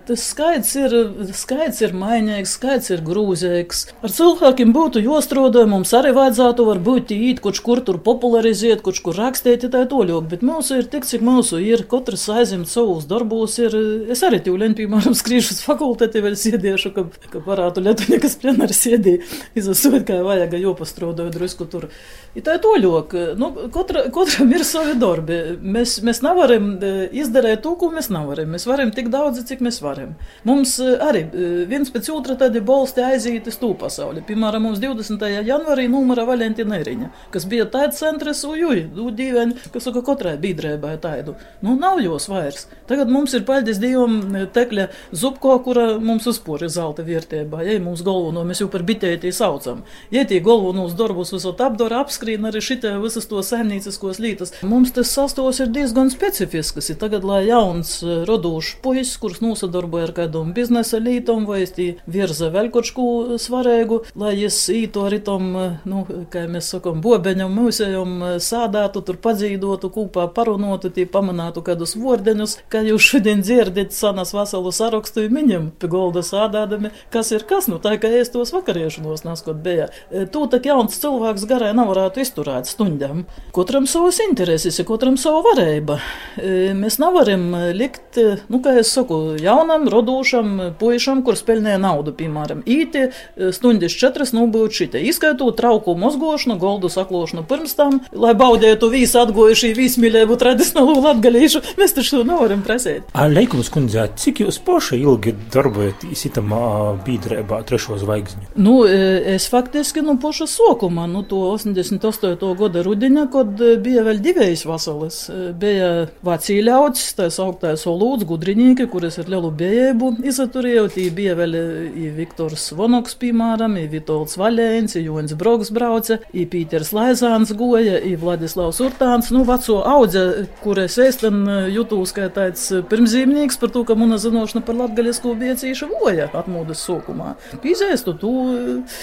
tas 0.07 0.26
skaits 0.31 0.73
ir, 0.80 0.95
skaits 1.38 1.81
ir 1.85 1.95
mainīgs, 1.97 2.56
skaits 2.57 2.92
ir 2.94 3.04
grūzīgs. 3.06 3.83
Ar 4.02 4.14
cilvēkiem 4.14 4.73
būtu 4.76 5.04
jāstrādā, 5.04 5.66
mums 5.69 5.94
arī 5.97 6.14
vajadzētu 6.16 6.66
varbūt 6.68 7.14
īt, 7.16 7.42
kurš 7.44 7.61
kur 7.66 7.81
tur 7.85 8.00
popularizēt, 8.04 8.83
kurš 8.85 9.04
kur 9.06 9.18
rakstīt, 9.19 9.68
tā 9.71 9.83
toļok, 9.90 10.30
bet 10.31 10.45
mūsu 10.45 10.81
ir 10.81 10.90
tik, 10.92 11.07
cik 11.09 11.23
mūsu 11.26 11.61
ir, 11.64 11.85
katrs 11.92 12.28
aizim 12.33 12.66
savus 12.69 13.07
darbus 13.09 13.57
ir, 13.61 13.76
es 14.11 14.23
arī 14.26 14.42
tīvlēn, 14.45 14.76
piemēram, 14.78 15.16
skrīšu 15.18 15.56
uz 15.56 15.61
fakulteti 15.66 16.23
vēl 16.23 16.38
sēdiešu, 16.40 16.94
ka, 16.95 17.06
ka 17.33 17.44
varētu 17.45 17.83
Lietuvniekas 17.85 18.38
plenāri 18.42 18.78
sēdī, 18.78 19.18
izasot, 19.57 20.02
kā 20.07 20.21
vajag, 20.26 20.57
jo 20.61 20.76
pastrādāju 20.78 21.35
drusku 21.35 21.68
tur. 21.71 21.90
I 22.38 22.44
tā 22.45 22.57
toļok, 22.64 23.16
nu, 23.40 23.52
katra, 23.73 24.06
katram 24.14 24.54
ir 24.56 24.66
savi 24.71 24.95
darbi. 24.99 25.37
Mēs, 25.61 25.97
mēs 26.06 26.21
nevaram 26.25 26.73
izdarīt 27.11 27.63
to, 27.66 27.75
ko 27.80 27.92
mēs 27.94 28.09
nevaram. 28.13 28.51
Mēs 28.56 28.68
varam 28.69 28.92
tik 28.95 29.11
daudz, 29.13 29.44
cik 29.47 29.63
mēs 29.66 29.81
varam. 29.83 30.16
Mums 30.47 30.78
arī 30.81 31.25
viens 31.69 31.92
pēc 31.94 32.09
otra 32.13 32.37
tādi 32.40 32.61
bolsti 32.66 33.04
aiziet 33.06 33.49
uz 33.51 33.57
to 33.61 33.73
pasauli. 33.80 34.23
Piemēram, 34.28 34.68
mums 34.68 34.81
20. 34.83 35.25
janvārī 35.47 35.87
numura 35.92 36.25
Valentina 36.28 36.80
Eriņa, 36.81 37.11
kas 37.33 37.47
bija 37.51 37.68
tāds 37.71 37.99
centrs, 38.01 38.44
ujuj, 38.47 38.85
dīvaini, 39.18 39.57
kas 39.73 39.87
saka, 39.87 40.04
katrai 40.06 40.37
biedrībai 40.42 40.95
tādu. 41.04 41.35
Nu, 41.61 41.75
nav 41.80 42.01
jos 42.04 42.28
vairs. 42.31 42.68
Tagad 42.90 43.11
mums 43.11 43.35
ir 43.37 43.45
paldies 43.47 43.80
Dievam 43.81 44.47
tekļa 44.54 44.87
zupko, 45.16 45.57
kura 45.66 45.87
mums 46.01 46.28
uzpori 46.30 46.69
zelta 46.71 47.06
vērtībā. 47.07 47.63
Ja 47.68 47.78
mums 47.83 48.04
galveno 48.06 48.45
mēs 48.47 48.63
jau 48.63 48.69
par 48.71 48.85
bitētī 48.87 49.33
saucam. 49.35 49.83
Ja 50.13 50.25
tie 50.28 50.42
galvenos 50.44 50.95
darbus 50.99 51.33
visot 51.35 51.61
apdara, 51.63 52.01
apskrīna 52.06 52.51
arī 52.51 52.63
šitie 52.63 52.94
visas 53.04 53.28
to 53.30 53.42
saimnieciskos 53.45 54.21
lītas. 54.23 54.54
Mums 54.61 54.91
tas 54.94 55.09
sastos 55.09 55.57
ir 55.59 55.71
diezgan 55.73 56.11
specifisks. 56.13 56.91
Tagad, 57.01 57.23
lai 57.25 57.47
jauns 57.47 57.95
eh, 58.03 58.21
rodūšs 58.30 58.75
puisis, 58.83 59.15
kurš 59.21 59.39
nosadarbojas 59.41 60.09
ar 60.09 60.13
kādam 60.19 60.51
biznesa 60.53 60.99
lītam 61.01 61.47
vai 61.49 61.63
virza 62.06 62.51
vēl 62.53 62.69
kaut 62.73 62.91
ko 62.94 63.06
svarīgu, 63.41 64.01
lai 64.21 64.35
es 64.45 64.57
īto 64.69 65.07
arī 65.07 65.21
tam, 65.25 65.47
eh, 65.57 65.80
nu, 65.89 66.03
kā 66.33 66.44
mēs 66.51 66.69
sakam, 66.75 67.01
bobeņam, 67.01 67.53
mūsējam 67.57 68.13
sādātu, 68.44 69.01
tur 69.07 69.18
padzīdotu, 69.23 69.89
kūpā 69.95 70.27
parunotu, 70.35 70.91
tī 70.94 71.07
pamanātu 71.09 71.63
kādus 71.65 71.95
vordeņus, 71.97 72.57
kā 72.69 72.83
jūs 72.85 73.09
šodien 73.13 73.41
dzirdat 73.41 73.97
sanas 73.97 74.35
veselu 74.37 74.73
sarakstu 74.75 75.25
viņam, 75.31 75.71
pie 75.81 75.89
golda 75.89 76.21
sādādami, 76.25 76.94
kas 77.13 77.33
ir 77.33 77.47
kas, 77.49 77.69
nu 77.71 77.81
tā 77.81 77.95
kā 78.01 78.13
es 78.21 78.30
tos 78.30 78.53
vakariešanos 78.53 79.25
neskot 79.25 79.57
bija. 79.65 79.89
Tū 80.11 80.45
tak 80.53 80.69
jauns 80.69 81.01
cilvēks 81.01 81.47
garai 81.49 81.73
nevarētu 81.77 82.21
izturēt 82.21 82.69
stundām. 82.69 83.25
Katram 83.56 83.89
savas 83.89 84.21
intereses, 84.21 84.41
katram 84.88 85.18
savu 85.18 85.42
varību. 85.45 85.98
E, 86.38 86.74
mēs 86.78 87.00
nevaram 87.02 87.48
likt, 87.76 88.18
nu, 88.52 88.62
kā 88.64 88.76
es 88.81 88.92
saku, 88.95 89.38
jaunam, 89.42 89.88
rodošam 89.92 90.76
puišam, 90.80 91.24
kurš 91.26 91.44
pelnīja 91.48 91.80
naudu, 91.81 92.14
piemēram, 92.18 92.64
īti 92.66 93.07
e, 93.07 93.52
stundas 93.56 93.95
četras 93.98 94.33
nobūtu 94.36 94.81
šitā, 94.81 95.02
izskaitot 95.12 95.57
trauku 95.60 95.95
mozgošanu, 96.00 96.57
goldu 96.62 96.90
saklošanu 96.92 97.45
pirms 97.50 97.76
tam, 97.78 98.00
lai 98.14 98.33
baudētu 98.38 98.90
visu 98.92 99.21
atgojuši 99.21 99.74
vismīlēbu 99.78 100.38
tradicionālu 100.42 101.02
latgalīšu. 101.06 101.64
Mēs 101.80 101.95
taču 101.98 102.19
to 102.19 102.24
nevaram 102.28 102.64
prasīt. 102.66 103.07
Leikums 103.31 103.71
kundzē, 103.74 104.07
cik 104.19 104.44
jūs 104.45 104.60
poši 104.66 105.02
ilgi 105.02 105.33
darbojaties 105.54 106.26
itamā 106.31 106.62
bīdrēbā 107.06 107.62
trešo 107.68 108.00
zvaigzni? 108.02 108.50
Nu, 108.56 108.81
e, 108.88 109.36
es 109.36 109.48
faktiski, 109.52 110.04
nu, 110.06 110.18
poša 110.21 110.48
sokuma, 110.52 111.07
nu, 111.12 111.24
to 111.28 111.44
88. 111.54 112.38
gada 112.60 112.83
rudiņa, 112.86 113.28
kad 113.33 113.62
e, 113.62 113.76
bija 113.81 114.06
vēl 114.07 114.21
divējs 114.31 114.66
vasaras. 114.68 115.19
E, 115.30 115.52
bija 115.57 115.90
vācija 116.26 116.64
ļauts, 116.66 117.04
tā 117.18 117.28
sauktais 117.33 117.85
olūds, 117.90 118.26
gudrinīki, 118.30 118.88
kuras 118.92 119.19
ar 119.21 119.30
lielu 119.31 119.52
bijēbu 119.61 120.11
izaturēja, 120.31 120.88
tī 120.95 121.07
bija 121.16 121.35
vēl 121.40 121.57
i 121.57 122.09
Viktors 122.16 122.69
Vonoks, 122.78 123.16
piemēram, 123.21 123.78
i 123.81 123.88
Vitolds 123.92 124.38
Vaļēns, 124.40 124.97
i 124.97 125.06
Joņs 125.06 125.35
Brogs 125.40 125.71
brauca, 125.76 126.19
i 126.33 126.45
Pīters 126.50 126.94
Laizāns 126.95 127.54
goja, 127.57 128.00
i 128.00 128.16
Vladislavs 128.19 128.81
Urtāns, 128.83 129.31
nu, 129.35 129.44
veco 129.47 129.81
audze, 129.88 130.47
kuras 130.64 130.97
es 131.02 131.19
tam 131.21 131.44
jutūs 131.71 132.16
kā 132.16 132.30
tāds 132.33 132.68
pirmzīmnieks 132.92 133.59
par 133.61 133.73
to, 133.73 133.83
ka 133.88 133.97
muna 134.00 134.19
zinošana 134.21 134.64
par 134.66 134.78
latgaļisko 134.80 135.35
bija 135.40 135.57
cīša 135.59 135.90
voja 135.92 136.30
atmodas 136.38 136.83
sokumā. 136.88 137.35
Pīzēstu, 137.64 138.16
tu, 138.21 138.31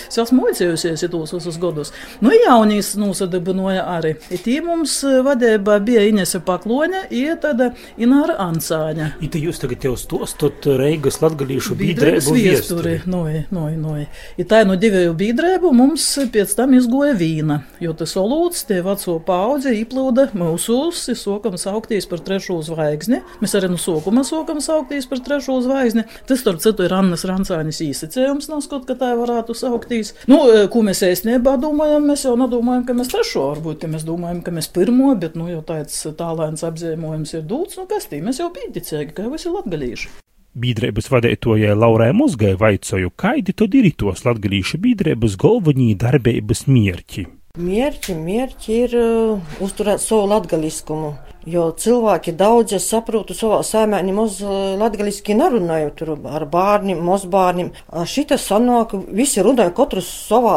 es 0.09 0.19
esmu 0.21 0.47
mocējusies, 0.47 1.05
ja 1.05 1.11
tos 1.13 1.35
visus 1.37 1.59
godus. 1.61 1.93
Nu, 2.25 2.33
jaunīs 2.35 2.95
nosadibinoja 2.99 3.85
arī. 3.97 4.15
I 4.33 4.41
tī 4.43 4.59
mums 4.65 4.99
e, 5.07 5.18
vadībā 5.27 5.79
bija 5.85 6.05
Inese 6.09 6.41
Pakloņa, 6.45 7.05
i 7.15 7.25
tāda 7.41 7.71
Ināra 8.01 8.39
Ansāņa. 8.49 9.11
I 9.25 9.31
te 9.33 9.41
jūs 9.43 9.61
tagad 9.63 9.85
jau 9.89 9.95
stostot 9.99 10.67
Reigas 10.79 11.21
latgalīšu 11.23 11.77
bīdrēbu 11.79 12.35
viesturi. 12.37 12.97
Noi, 13.09 13.45
noi, 13.55 13.75
noi. 13.79 14.07
I 14.39 14.47
tā 14.49 14.63
no 14.69 14.77
divēju 14.79 15.15
bīdrēbu 15.19 15.73
mums 15.77 16.07
pēc 16.33 16.55
tam 16.59 16.75
izgoja 16.79 17.17
vīna, 17.19 17.61
jo 17.83 17.95
tas 17.99 18.15
olūts 18.19 18.65
tie 18.69 18.81
veco 18.87 19.19
paudze 19.25 19.73
īplūda 19.77 20.31
mūsus, 20.39 21.05
sokam 21.19 21.59
sauktīs 21.61 22.09
par 22.11 22.23
trešo 22.25 22.61
zvaigzni. 22.67 23.23
Mēs 23.43 23.57
arī 23.59 23.71
no 23.73 23.81
sokuma 23.81 24.25
sokam 24.27 24.61
sauktīs 24.65 25.09
par 25.11 25.23
trešo 25.25 25.59
zvaigzni. 25.65 26.05
Tas, 26.29 26.43
starp 26.43 26.63
citu, 26.63 26.87
ir 26.87 26.95
Annas 26.97 27.25
Rancāņas 27.29 27.81
īsacējums, 27.85 28.49
nav 28.53 28.63
skot, 28.65 28.87
ka 28.89 28.97
tā 28.99 29.13
varētu 29.19 29.57
sauktīs. 29.57 30.15
Nu, 30.31 30.41
e, 30.53 30.67
ko 30.73 30.83
mēs 30.87 31.03
īstenībā 31.07 31.57
domājam, 31.63 32.07
mēs 32.09 32.27
jau 32.27 32.35
nedomājam, 32.41 32.85
ka 32.89 32.97
mēs 32.99 33.13
trešo, 33.13 33.45
varbūt, 33.53 33.81
ka 33.83 33.91
mēs 33.93 34.07
domājam, 34.09 34.43
ka 34.45 34.55
mēs 34.55 34.71
pirmo, 34.75 35.08
bet, 35.17 35.37
nu, 35.39 35.49
jau 35.49 35.63
tāds 35.65 35.97
tālēns 36.19 36.65
apzīmējums 36.67 37.35
ir 37.39 37.45
dūts, 37.49 37.79
nu, 37.81 37.87
kas 37.91 38.11
tī, 38.11 38.21
mēs 38.25 38.43
jau 38.43 38.51
pīticēgi, 38.55 39.15
ka 39.17 39.29
visi 39.33 39.53
latgalīši. 39.53 40.11
Bīdrēbas 40.59 41.11
vadītojai 41.13 41.75
Laurai 41.79 42.11
Mozgai 42.17 42.55
vaicoju, 42.59 43.13
kaidi 43.21 43.55
tad 43.55 43.75
ir 43.79 43.91
tos 44.01 44.25
latgalīšu 44.27 44.81
bīdrēbas 44.83 45.37
galvenī 45.39 45.93
darbības 45.99 46.67
mierķi. 46.67 47.29
Mierķi, 47.59 48.15
mierķi 48.15 48.75
ir 48.85 48.97
uh, 48.99 49.55
uzturēt 49.65 50.03
savu 50.03 50.29
latgaliskumu. 50.31 51.15
Jo 51.47 51.69
cilvēki 51.79 52.33
daudz, 52.37 52.75
saprotu, 52.83 53.35
savā 53.37 53.61
saimē 53.65 54.01
nemaz 54.05 54.41
latgaliski 54.43 55.37
nerunāju 55.39 55.93
tur 55.97 56.11
ar 56.27 56.45
bērniem, 56.51 56.99
mazbērniem. 57.07 57.71
Šita 58.09 58.37
sanāk, 58.41 58.95
visi 59.15 59.43
runāja 59.45 59.73
katrs 59.77 60.09
savā 60.29 60.57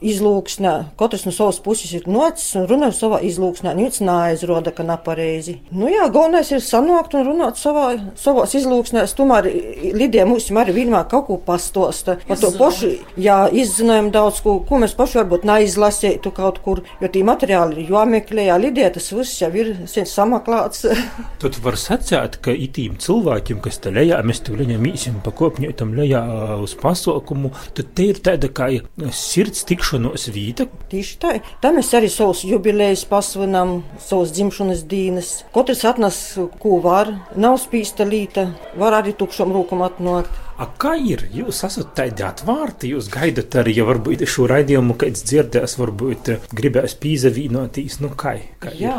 izlūksnē, 0.00 0.72
katrs 0.98 1.26
no 1.28 1.34
savas 1.36 1.60
puses 1.62 1.92
ir 1.98 2.08
nocis 2.10 2.56
un 2.58 2.66
runāja 2.70 2.96
savā 2.96 3.20
izlūksnē. 3.28 3.74
Nīc 3.76 4.00
neaizroda, 4.02 4.72
ka 4.74 4.86
nepareizi. 4.86 5.58
Nu 5.70 5.90
jā, 5.92 6.08
galvenais 6.12 6.50
ir 6.54 6.64
sanākt 6.64 7.14
un 7.18 7.26
runāt 7.28 7.60
savā, 7.60 7.88
savās 8.18 8.56
izlūksnēs. 8.58 9.14
Tomēr 9.18 9.50
Lidija 9.96 10.26
mums 10.28 10.48
arī 10.50 10.78
vienmēr 10.80 11.06
kaut 11.12 11.28
ko 11.28 11.38
pastosta. 11.42 12.16
Par 12.26 12.40
to 12.40 12.50
pašu, 12.56 12.92
jā, 13.20 13.38
izzinājām 13.52 14.10
daudz, 14.14 14.40
ko, 14.44 14.58
ko 14.66 14.80
mēs 14.82 14.96
paši 14.98 15.20
varbūt 15.20 15.46
neizlasītu 15.48 16.32
kaut 16.34 16.62
kur, 16.64 16.82
jo 17.02 17.12
tī 17.12 17.22
materiāli 17.26 17.84
ir 17.84 17.94
jāmeklē, 17.94 18.48
jā, 18.50 18.58
Lidija 18.62 18.90
tas 18.96 19.10
viss 19.12 19.42
jau 19.42 19.52
ir 19.54 19.74
samaklāts. 20.08 20.86
Tad 21.42 21.58
var 21.64 21.78
sacīt, 21.80 22.38
ka 22.44 22.54
itīm 22.54 22.96
cilvēkiem, 23.02 23.60
kas 23.64 23.80
te 23.82 23.92
lejā, 23.94 24.20
mēs 24.26 24.42
tur 24.46 24.60
viņam 24.60 24.86
īsim 24.90 25.18
pa 25.24 25.32
kopņotam 25.36 25.94
lejā 25.98 26.22
uz 26.62 26.76
pasaukumu, 26.80 27.52
tad 27.76 27.92
te 27.96 28.08
ir 28.12 28.20
tāda 28.24 28.50
kā 28.52 28.68
sirds 29.14 29.66
tikšanos 29.68 30.28
vīta. 30.34 30.68
Tieši 30.92 31.18
tā. 31.22 31.34
Tā 31.62 31.72
mēs 31.76 31.92
arī 31.96 32.10
savus 32.12 32.44
jubilējus 32.46 33.06
pasvinam, 33.10 33.78
savus 34.02 34.32
dzimšanas 34.36 34.86
dienas. 34.88 35.32
Katrs 35.54 35.84
atnes, 35.88 36.22
ko 36.62 36.80
var, 36.84 37.12
nav 37.36 37.60
spīsta 37.62 38.06
līta, 38.08 38.50
var 38.80 39.00
arī 39.00 39.16
tukšam 39.16 39.54
rūkam 39.54 39.84
atnākt. 39.86 40.45
A, 40.56 40.66
kā 40.80 40.94
ir? 40.96 41.26
Jūs 41.36 41.58
esat 41.66 41.90
tādi 41.98 42.24
atvērti, 42.24 42.88
jūs 42.94 43.10
gaidat 43.12 43.58
arī, 43.60 43.74
ja 43.76 43.84
varbūt 43.88 44.24
šo 44.30 44.46
raidījumu 44.48 44.96
kāds 45.00 45.24
dzirdēs, 45.28 45.76
varbūt 45.76 46.30
gribēs 46.56 46.96
pīzavīnoties, 47.02 47.98
nu 48.00 48.12
kā? 48.16 48.38
kā 48.62 48.72
Jā, 48.80 48.96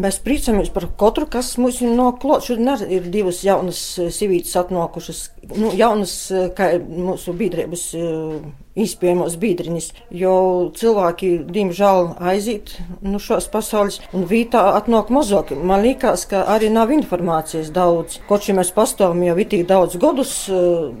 mēs 0.00 0.20
priecājamies 0.24 0.72
par 0.72 0.88
katru, 1.00 1.28
kas 1.28 1.52
mums 1.60 1.82
ir 1.84 1.92
noklāt. 1.96 2.48
Šodien 2.48 2.88
ir 2.88 3.10
divas 3.12 3.42
jaunas 3.44 3.82
sivītes 4.16 4.56
atnākušas, 4.56 5.26
nu, 5.52 5.74
jaunas, 5.76 6.16
kā 6.56 6.72
mūsu 6.80 7.36
biedrības 7.36 7.90
iespējamos 8.76 9.36
biedriņus, 9.40 9.88
jo 10.14 10.36
cilvēki, 10.76 11.30
diemžēl, 11.52 12.12
aiziet 12.32 12.74
no 13.04 13.20
šos 13.22 13.48
pasaules, 13.52 14.00
un 14.16 14.26
vītā 14.28 14.62
atnāk 14.76 15.10
mazāk. 15.14 15.54
Man 15.56 15.84
liekas, 15.86 16.26
ka 16.30 16.44
arī 16.52 16.70
nav 16.72 16.92
informācijas 16.94 17.72
daudz. 17.74 18.20
Kaut 18.28 18.46
šī 18.46 18.56
mēs 18.58 18.72
pastāvam 18.76 19.22
jau 19.26 19.36
itī 19.42 19.62
daudz 19.66 19.96
gadus, 20.00 20.34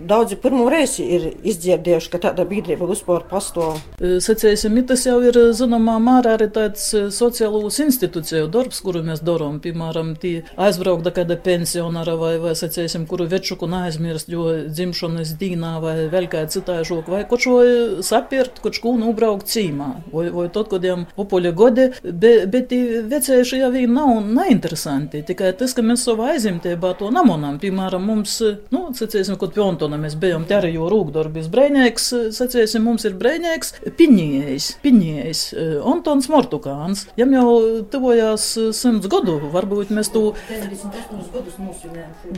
daudzi 0.08 0.38
pirmo 0.40 0.68
reizi 0.72 1.06
ir 1.18 1.28
izdzirdējuši, 1.46 2.12
ka 2.12 2.22
tāda 2.28 2.46
biedrība 2.48 2.88
vispār 2.88 3.26
pastāv. 3.30 3.80
Sacēsim, 4.00 4.78
tas 4.88 5.06
jau 5.06 5.18
ir 5.24 5.38
zināmā 5.56 5.98
mērā 6.02 6.36
arī 6.36 6.48
tāds 6.52 6.88
sociālos 7.14 7.80
institūciju 7.82 8.48
darbs, 8.52 8.80
kuru 8.84 9.02
mēs 9.06 9.22
darām, 9.26 9.60
piemēram, 9.64 10.14
tie 10.20 10.34
aizbraukta 10.60 11.12
kāda 11.16 11.38
pensionāra 11.42 12.16
vai, 12.20 12.36
vai 12.42 12.54
sacēsim, 12.58 13.06
kuru 13.10 13.28
večuku 13.30 13.68
neaizmirst, 13.70 14.30
jo 14.32 14.48
dzimšanas 14.68 15.34
dīnā 15.40 15.76
vai 15.82 15.96
vēl 16.12 16.30
kā 16.32 16.44
citāžok 16.50 17.10
vai 17.12 17.24
kaut 17.28 17.44
šo 17.66 18.02
sapirkt, 18.02 18.60
kaut 18.62 18.78
ko 18.82 18.92
nubraukt 18.98 19.48
cīmā, 19.50 19.88
vai, 20.12 20.28
vai 20.34 20.46
tad, 20.52 20.68
kad 20.70 20.84
jām 20.84 21.06
opoļa 21.18 21.52
godi, 21.56 21.86
bet, 22.04 22.46
bet 22.52 22.72
vecējuši 23.10 23.60
jau 23.60 23.70
viņi 23.74 23.92
nav 23.92 24.12
neinteresanti, 24.36 25.22
tikai 25.26 25.52
tas, 25.58 25.74
ka 25.76 25.84
mēs 25.86 26.04
savā 26.06 26.32
aizimtībā 26.34 26.94
to 26.98 27.10
namonam, 27.14 27.58
piemēram, 27.62 28.04
mums, 28.06 28.38
nu, 28.74 28.86
sacēsim, 28.96 29.38
kad 29.40 29.54
pjontona 29.56 29.98
mēs 30.00 30.16
bijām 30.20 30.46
te 30.48 30.58
arī 30.58 30.74
jau 30.76 30.90
rūgdarbis 30.92 31.50
brēņēks, 31.52 32.08
sacēsim, 32.36 32.84
mums 32.86 33.06
ir 33.08 33.16
brēņēks, 33.20 33.74
piņējs, 33.98 34.70
piņējs, 34.84 35.44
Antons 35.86 36.30
Mortukāns, 36.32 37.06
jam 37.18 37.34
jau 37.36 37.48
tuvojās 37.92 38.48
simts 38.76 39.10
gadu, 39.12 39.38
varbūt 39.54 39.92
mēs 39.94 40.12
tu 40.14 40.28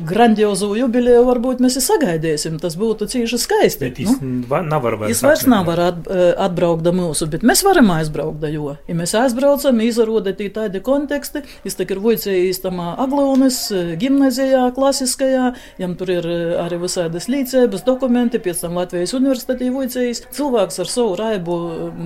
grandiozu 0.08 0.73
jubilēju, 0.78 1.25
varbūt 1.28 1.62
mēs 1.64 1.80
sagaidīsim, 1.85 2.58
tas 2.62 2.76
būtu 2.78 3.08
cīši 3.11 3.40
skaisti. 3.40 3.88
Bet 3.88 4.02
nu? 4.04 4.61
nav 4.68 4.82
var 4.85 4.99
vairs. 5.00 5.18
Es 5.19 5.25
vairs 5.27 5.49
nevaru 5.51 5.83
at, 5.83 5.97
eh, 6.07 6.33
atbraukt 6.39 6.85
da 6.87 6.93
mūsu, 6.95 7.27
bet 7.27 7.43
mēs 7.43 7.65
varam 7.67 7.89
aizbraukt 7.91 8.39
da 8.39 8.47
jo. 8.53 8.77
Ja 8.87 8.95
mēs 8.95 9.17
aizbraucam, 9.19 9.81
izroda 9.83 10.31
tī 10.31 10.47
tādi 10.55 10.79
konteksti, 10.79 11.43
es 11.67 11.75
tak 11.75 11.91
ir 11.91 11.99
voicējis 11.99 12.63
tamā 12.63 12.93
Aglonas 13.03 13.73
eh, 13.75 13.97
gimnazijā, 13.99 14.69
klasiskajā, 14.77 15.57
jam 15.83 15.97
tur 15.99 16.13
ir 16.15 16.29
eh, 16.31 16.55
arī 16.63 16.79
visādas 16.85 17.27
līdzēbas 17.27 17.83
dokumenti, 17.83 18.39
pēc 18.39 18.63
tam 18.63 18.79
Latvijas 18.79 19.17
universitetī 19.19 19.73
voicējis. 19.75 20.23
Cilvēks 20.39 20.79
ar 20.85 20.93
savu 20.93 21.17
raibu 21.19 21.59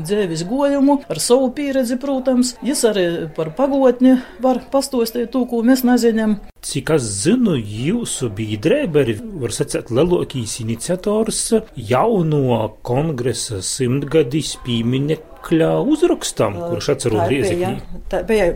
dzēvis 0.08 0.46
gojumu, 0.48 1.02
ar 1.12 1.20
savu 1.20 1.50
pieredzi, 1.52 2.00
protams, 2.00 2.54
jis 2.64 2.86
arī 2.88 3.06
par 3.36 3.52
pagotni 3.52 4.22
var 4.40 4.64
pastostīt 4.72 5.28
to, 5.36 5.44
ko 5.44 5.60
mēs 5.60 5.84
nezinām. 5.84 6.38
Cik 6.62 6.92
es 6.94 7.06
zinu, 7.24 7.56
jūsu 7.58 8.28
biedrība 8.38 9.02
ir, 9.10 9.18
var 9.42 9.50
sacīt, 9.50 9.90
lielākais 9.90 10.60
iniciators 10.62 11.40
jauno 11.74 12.60
kongresa 12.86 13.58
simtgadis 13.66 14.52
pīmiņa 14.62 15.18
tekļa 15.42 15.70
uzrakstam, 15.90 16.56
kurš 16.70 16.88
atceros 16.94 17.28
Riezekni. 17.28 17.80
Tā 18.10 18.22
bija 18.26 18.52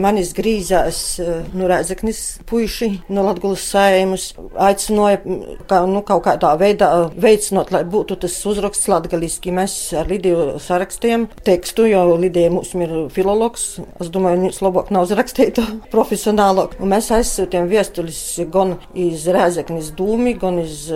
manis 0.00 0.32
grīzās, 0.36 1.20
nu, 1.54 1.68
Rēzeknis 1.68 2.40
puiši 2.48 2.90
no 3.12 3.24
Latgulas 3.26 3.64
saimus 3.70 4.30
aicināja, 4.56 5.20
ka, 5.68 5.84
nu, 5.86 6.02
kaut 6.06 6.24
kādā 6.24 6.54
veidā 6.60 7.10
veicinot, 7.20 7.72
lai 7.74 7.82
būtu 7.84 8.18
tas 8.20 8.34
uzraksts 8.46 8.88
latgaliski. 8.90 9.52
Mēs 9.54 9.76
ar 9.98 10.08
Lidiju 10.10 10.58
sarakstījām 10.62 11.28
tekstu, 11.46 11.86
jo 11.90 12.16
Lidija 12.16 12.52
mums 12.52 12.72
ir 12.74 12.94
filologs. 13.14 13.80
Es 14.00 14.10
domāju, 14.12 14.44
viņas 14.44 14.62
labāk 14.64 14.92
nav 14.94 15.08
uzrakstīt 15.08 15.60
profesionālāk. 15.94 16.78
Un 16.80 16.94
mēs 16.94 17.10
aizsūtījām 17.14 17.70
viestulis 17.70 18.22
gan 18.52 18.76
iz 18.94 19.26
Rēzeknis 19.30 19.92
dūmi, 19.98 20.36
gan 20.40 20.62
iz 20.64 20.86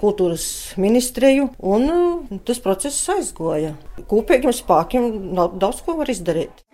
kultūras 0.00 0.46
ministriju, 0.80 1.50
un 1.64 2.40
tas 2.46 2.62
process 2.62 3.08
aizgoja. 3.14 3.74
Kopīgiem 4.02 4.52
spēkiem 4.52 5.34
daudz 5.60 5.82
ko 5.86 5.94
var 6.00 6.10
izdarīt. 6.10 6.64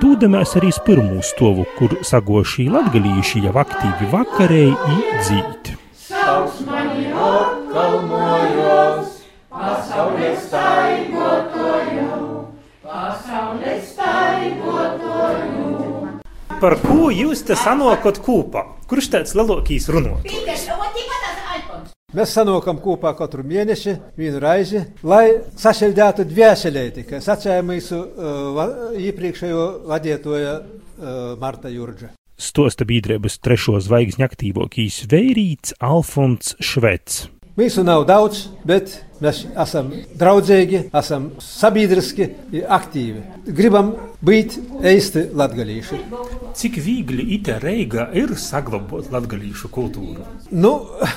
Dūdamies 0.00 0.56
arī 0.58 0.70
uz 0.72 0.78
pirmo 0.86 1.20
stovu, 1.22 1.64
kur 1.76 1.90
sagošī 2.06 2.64
latgalīši 2.72 3.42
jau 3.44 3.52
aktīvi 3.60 4.08
vakarēji 4.10 4.74
īdzīt. 4.96 5.70
Sauc 6.00 6.54
mani 6.66 7.12
apkalmojos, 7.26 9.08
pasaules 9.52 10.48
taigotoju, 10.54 12.08
pasaules 12.86 13.94
taigotoju. 14.00 15.68
Par 16.60 16.74
ko 16.82 17.10
jūs 17.14 17.44
te 17.46 17.54
sanokot 17.56 18.18
kūpā? 18.24 18.62
Kurš 18.90 19.06
tāds 19.14 19.36
lielākīs 19.38 19.86
runātājs? 19.92 20.60
Mēs 22.10 22.32
sanākam 22.34 22.80
kopā 22.82 23.12
katru 23.14 23.44
mēnesi, 23.46 23.92
vienu 24.18 24.40
reizi, 24.42 24.80
lai 25.06 25.28
sašķeldētu 25.62 26.24
dvēselēti, 26.26 27.04
kā 27.06 27.20
sacīja 27.22 27.62
mūsu 27.62 28.00
uh, 28.02 28.58
iepriekšējo 28.98 29.66
vadītāja 29.86 30.56
uh, 30.58 31.20
Marta 31.38 31.70
Jurģa. 31.70 32.10
Stosta 32.34 32.82
biedrības 32.88 33.38
trešo 33.44 33.78
zvaigzņu 33.86 34.26
aktīvākais 34.26 35.04
vērīts 35.12 35.76
Alfons 35.86 36.56
Švets. 36.58 37.28
Mūsu 37.58 37.82
nav 37.82 38.04
daudz, 38.06 38.44
bet 38.62 38.92
mēs 39.20 39.40
esam 39.58 39.88
draudzīgi, 40.18 40.84
esam 40.96 41.26
sabiedriski, 41.42 42.28
aktīvi. 42.70 43.24
Gribam 43.58 43.90
būt 44.22 44.54
īsti 44.86 45.24
latgalīši. 45.34 45.98
Cik 46.60 46.78
viegli 46.84 47.26
ite 47.34 47.58
Reiga 47.62 48.06
ir 48.14 48.36
saglabāt 48.38 49.10
latgalīšu 49.10 49.72
kultūru? 49.74 50.22
Nu, 50.54 50.72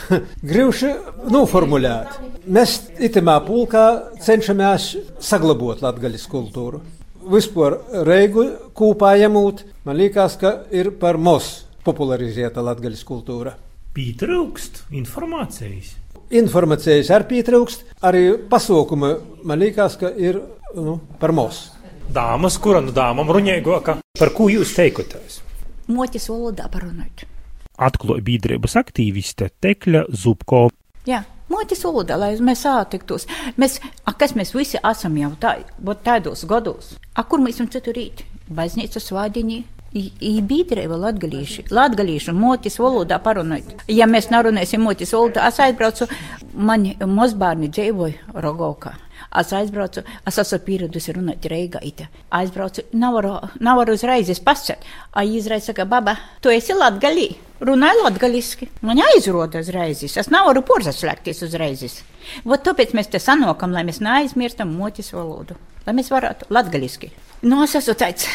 gribši 0.49 0.91
noformulēt. 1.33 2.17
Mēs 2.49 2.79
itemā 2.97 3.37
pulkā 3.45 3.85
cenšamies 4.25 4.89
saglabāt 5.21 5.85
latgaļas 5.85 6.27
kultūru. 6.33 6.81
Vispār 7.29 7.77
Reigu 8.09 8.49
kopā 8.75 9.13
ņemot, 9.21 9.67
man 9.85 10.01
liekas, 10.01 10.41
ka 10.41 10.57
ir 10.73 10.95
par 10.97 11.21
mos 11.21 11.59
popularizēta 11.85 12.65
latgaļas 12.65 13.05
kultūra. 13.07 13.53
Pietrūkst 13.93 14.87
informācijas 14.97 15.99
informācijas 16.39 17.11
arī 17.13 17.29
pietrūkst. 17.31 17.85
Arī 18.05 18.23
pasaukuma 18.49 19.15
man 19.43 19.61
liekas, 19.61 19.97
ka 19.99 20.11
ir 20.11 20.41
nu, 20.75 20.99
par 21.19 21.33
mūsu. 21.35 21.71
Dāmas, 22.13 22.57
kura 22.61 22.81
no 22.81 22.91
nu 22.91 22.95
dāmām 22.95 23.29
runāja, 23.31 23.97
par 24.19 24.33
ko 24.35 24.49
jūs 24.51 24.75
teikoties? 24.75 25.39
Motis 25.87 26.27
valodā 26.29 26.67
parunāt. 26.71 27.25
Atklāja 27.79 28.23
biedrības 28.23 28.75
aktīviste 28.79 29.49
Tekļa 29.63 30.07
Zubko. 30.13 30.67
Jā. 31.09 31.23
Motis 31.51 31.83
valodā, 31.85 32.15
lai 32.17 32.31
mēs 32.41 32.63
satiktos. 32.63 33.27
Mēs, 33.59 33.75
a, 34.07 34.13
kas 34.17 34.31
mēs 34.33 34.53
visi 34.55 34.79
esam 34.79 35.17
jau 35.19 35.33
tā, 35.37 35.57
tādos 36.05 36.45
gados? 36.49 36.93
A, 37.13 37.25
kur 37.27 37.43
mēs 37.43 37.59
un 37.61 37.67
citur 37.69 37.97
rīt? 37.99 38.23
Baznīcas 38.47 39.11
vādiņī, 39.93 40.41
Biedrība 40.47 40.97
latgalīši, 40.97 41.67
latgalīšu 41.71 42.33
motis 42.33 42.79
valodā 42.79 43.19
parunājot. 43.21 43.85
Ja 43.87 44.05
mēs 44.07 44.29
nerunāsim 44.31 44.81
motis 44.81 45.13
valodā, 45.13 45.47
es 45.47 45.59
aizbraucu, 45.59 46.07
mani 46.53 46.97
mazbārni 46.99 47.69
dzīvoja 47.69 48.33
Rogovkā. 48.33 48.95
Es 49.39 49.51
aizbraucu, 49.53 50.03
es 50.27 50.37
esmu 50.37 50.59
pieradusi 50.65 51.13
runāt 51.13 51.45
Reigā. 51.49 51.79
Aizbraucu, 52.29 52.83
nevaru, 52.93 53.39
nevaru 53.59 53.93
uzreiz 53.93 54.39
pasakāt. 54.39 54.83
Ai, 55.13 55.37
izreiz 55.37 55.65
saka, 55.65 55.85
baba, 55.85 56.17
tu 56.41 56.49
esi 56.49 56.73
latgalī. 56.73 57.35
Runāju 57.61 58.03
latgaliski. 58.03 58.69
Man 58.81 58.99
aizroda 59.01 59.61
uzreiz. 59.63 60.03
Es 60.03 60.29
nevaru 60.29 60.61
porzaslēgties 60.61 61.45
uzreiz. 61.47 62.01
Vot 62.45 62.61
tāpēc 62.61 62.93
mēs 62.93 63.09
te 63.09 63.21
sanokam, 63.21 63.71
lai 63.71 63.85
mēs 63.87 64.01
neaizmirstam 64.03 64.73
motis 64.77 65.13
valodu. 65.13 65.57
Lai 65.87 65.95
mēs 65.97 66.11
varētu 66.13 66.51
latgaliski. 66.53 67.09
Nu, 67.41 67.63
es 67.63 67.73
esmu 67.79 67.95
teicis. 67.97 68.29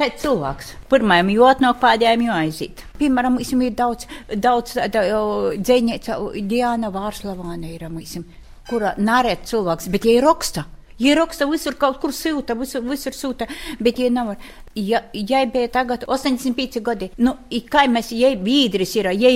Tad 0.00 0.16
cilvēks 0.22 0.70
pirmajam 0.90 1.30
jūt 1.34 1.60
no 1.60 1.72
pēdējiem 1.80 2.22
jāaiziet. 2.26 2.84
Piemēram, 3.00 3.36
mums 3.36 3.50
ir 3.52 3.74
daudz, 3.76 4.06
daudz 4.32 4.78
dzēņēca 4.78 6.16
Diana 6.48 6.88
Vārslavāna 6.94 7.68
ir, 7.74 7.84
mums, 7.92 8.16
kura 8.70 8.94
nārēt 8.96 9.44
cilvēks, 9.50 9.90
bet 9.92 10.08
ir 10.08 10.24
raksta. 10.24 10.64
Ja 10.98 11.14
raksta 11.16 11.46
visur 11.50 11.76
kaut 11.80 12.00
kur 12.02 12.12
sūta, 12.14 12.56
visur, 12.58 12.82
visur 12.84 13.16
sūta, 13.16 13.48
bet 13.80 13.98
ja 13.98 14.10
nav. 14.12 14.34
Ja, 14.74 15.02
ja 15.12 15.42
bija 15.46 15.68
tagad 15.68 16.04
85 16.08 16.80
gadi, 16.80 17.10
nu, 17.20 17.34
kā 17.68 17.84
mēs, 17.92 18.08
ja 18.16 18.30
biedris 18.40 18.94
ir, 18.96 19.10
ja 19.20 19.32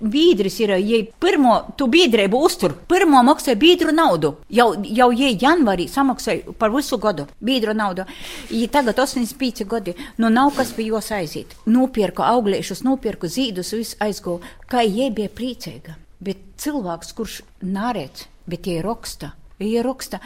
biedris 0.00 0.56
ir, 0.64 0.72
ja 0.80 1.02
pirmo 1.20 1.58
tu 1.76 1.90
biedrību 1.92 2.40
uztur, 2.46 2.72
pirmo 2.88 3.20
maksāja 3.26 3.58
biedru 3.60 3.92
naudu, 3.92 4.34
jau, 4.48 4.70
jau 4.84 5.10
ja 5.12 5.28
janvārī 5.42 5.88
samaksāja 5.92 6.56
par 6.58 6.72
visu 6.72 6.96
gadu 7.02 7.26
biedru 7.44 7.76
naudu, 7.76 8.06
ja 8.48 8.70
tagad 8.72 9.02
85 9.04 9.68
gadi, 9.68 9.96
nu 10.16 10.32
nav 10.32 10.54
kas 10.56 10.72
pie 10.72 10.88
jos 10.88 11.12
aiziet. 11.12 11.52
Nopirku 11.68 12.24
augliešus, 12.24 12.80
nopirku 12.86 13.28
zīdus, 13.28 13.74
viss 13.76 13.98
aizgo, 14.00 14.38
kā 14.70 14.86
ja 14.86 15.10
bija 15.12 15.28
priecīga. 15.28 15.98
Bet 16.24 16.40
cilvēks, 16.58 17.12
kurš 17.14 17.42
nārēc, 17.62 18.24
bet 18.48 18.66
ja 18.66 18.80
raksta, 18.82 19.34
ja 19.62 19.84
raksta, 19.86 20.18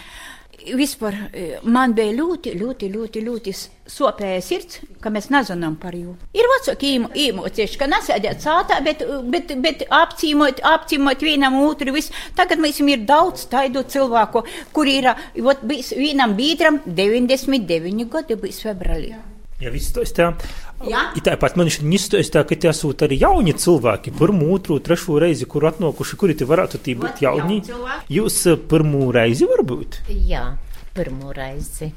vispār 0.78 1.16
e, 1.32 1.46
man 1.62 1.94
bija 1.96 2.14
ļoti, 2.16 2.54
ļoti, 2.58 2.90
ļoti, 2.92 3.22
ļoti 3.26 3.54
sopēja 3.92 4.42
sirds, 4.44 4.80
ka 5.02 5.10
mēs 5.12 5.28
nezinām 5.32 5.76
par 5.80 5.96
viņu. 5.96 6.14
Ir 6.36 6.48
vecāki 6.54 6.92
īmocieši, 7.26 7.80
ka 7.80 7.88
nesēdēt 7.90 8.44
sātā, 8.44 8.78
bet, 8.84 9.04
bet, 9.32 9.56
bet 9.64 9.84
apcīmot, 9.90 10.62
apcīmot 10.72 11.24
vienam 11.24 11.58
otru. 11.62 11.92
Visu. 11.92 12.14
Tagad 12.38 12.62
mēs 12.62 12.80
ir 12.84 13.04
daudz 13.08 13.48
taidu 13.52 13.84
cilvēku, 13.88 14.44
kuri 14.72 15.00
ir, 15.02 15.12
ot, 15.42 15.66
bijis 15.68 15.92
vienam 15.98 16.36
biedram 16.38 16.80
99 16.86 18.08
gadi 18.12 18.38
bijis 18.40 18.62
februārī. 18.64 19.12
Ja 19.62 19.70
viss 19.70 19.92
to 19.94 20.02
tā. 20.02 20.32
Ja? 20.88 21.06
Tāpat 21.14 21.56
man 21.58 21.70
šķiet, 21.72 21.88
izstāstā, 21.98 22.44
ka 22.48 22.58
tie 22.58 22.70
esot 22.72 23.04
arī 23.06 23.20
jauni 23.22 23.54
cilvēki, 23.54 24.14
pirmo, 24.18 24.50
otro, 24.56 24.78
trešo 24.82 25.20
reizi, 25.22 25.48
kur 25.50 25.68
atnākuši, 25.70 26.18
kuri 26.20 26.38
te 26.38 26.48
varētu 26.48 26.82
tī 26.82 26.96
būt 26.98 27.24
jauni. 27.26 27.62
Jūs 28.12 28.38
eh, 28.50 28.58
pirmo 28.70 29.10
reizi 29.14 29.48
varbūt? 29.50 30.02
Jā, 30.28 30.52
pirmo 30.96 31.34
reizi. 31.36 31.92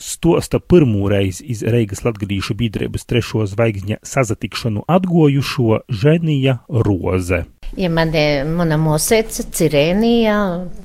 Stosta 0.00 0.58
pirmo 0.64 1.10
reizi 1.12 1.44
iz 1.52 1.60
Reigas 1.60 2.00
Latgadīšu 2.06 2.54
biedrības 2.56 3.04
trešo 3.04 3.44
zvaigzņa 3.50 3.98
sazatikšanu 4.00 4.86
atgojušo 4.88 5.82
Ženija 5.92 6.54
Roze. 6.68 7.42
Ja 7.76 7.90
man, 7.92 8.16
mana 8.56 8.80
mosēca 8.80 9.44
Cirēnija 9.54 10.38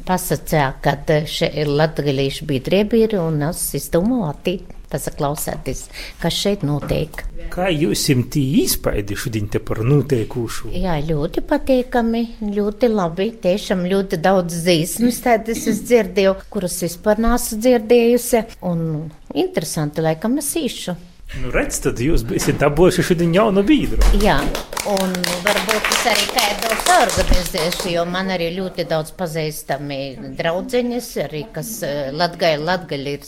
pasacīja, 0.05 0.67
ka 0.83 0.97
šeit 1.31 1.55
ir 1.63 1.71
Latgadīšu 1.79 2.45
biedrība 2.51 3.05
ir 3.05 3.15
un 3.23 3.39
es 3.53 3.69
izdomāju 3.79 4.27
attīt 4.33 4.74
pasaklausēties, 4.95 5.85
kas 6.23 6.41
šeit 6.41 6.65
notiek. 6.65 7.23
Kā 7.53 7.69
jūs 7.69 8.07
simt 8.07 8.35
īspaidi 8.39 9.17
šodien 9.19 9.49
te 9.51 9.61
par 9.63 9.83
noteikušu? 9.85 10.71
Jā, 10.73 10.97
ļoti 11.05 11.43
patīkami, 11.45 12.23
ļoti 12.55 12.89
labi. 12.91 13.29
Tiešām 13.43 13.85
ļoti 13.91 14.19
daudz 14.23 14.61
zīsmes 14.65 15.21
tādas 15.25 15.65
es 15.69 15.83
dzirdēju, 15.85 16.35
kuras 16.51 16.79
vispār 16.85 17.21
nesu 17.27 17.59
dzirdējusi. 17.61 18.45
Un 18.71 19.11
interesanti, 19.35 20.03
laikam 20.05 20.39
es 20.41 20.55
īšu. 20.59 20.97
Nu, 21.41 21.49
redz, 21.51 21.79
tad 21.83 21.99
jūs 21.99 22.23
būsiet 22.27 22.59
dabūjuši 22.61 23.03
šodien 23.09 23.33
jaunu 23.35 23.63
biedru. 23.65 23.99
Jā, 24.21 24.37
un 24.93 25.15
es 26.05 26.11
arī 26.13 26.25
kādos 26.35 26.89
organizēšu, 26.93 27.87
jo 27.95 28.03
man 28.05 28.29
arī 28.33 28.51
ļoti 28.53 28.83
daudz 28.89 29.13
pazīstami 29.17 29.97
draudzeņas, 30.37 31.07
arī 31.23 31.41
kas 31.55 31.71
eh, 31.87 32.11
Latgaļa, 32.13 32.61
Latgaļa 32.67 33.15
ir 33.15 33.25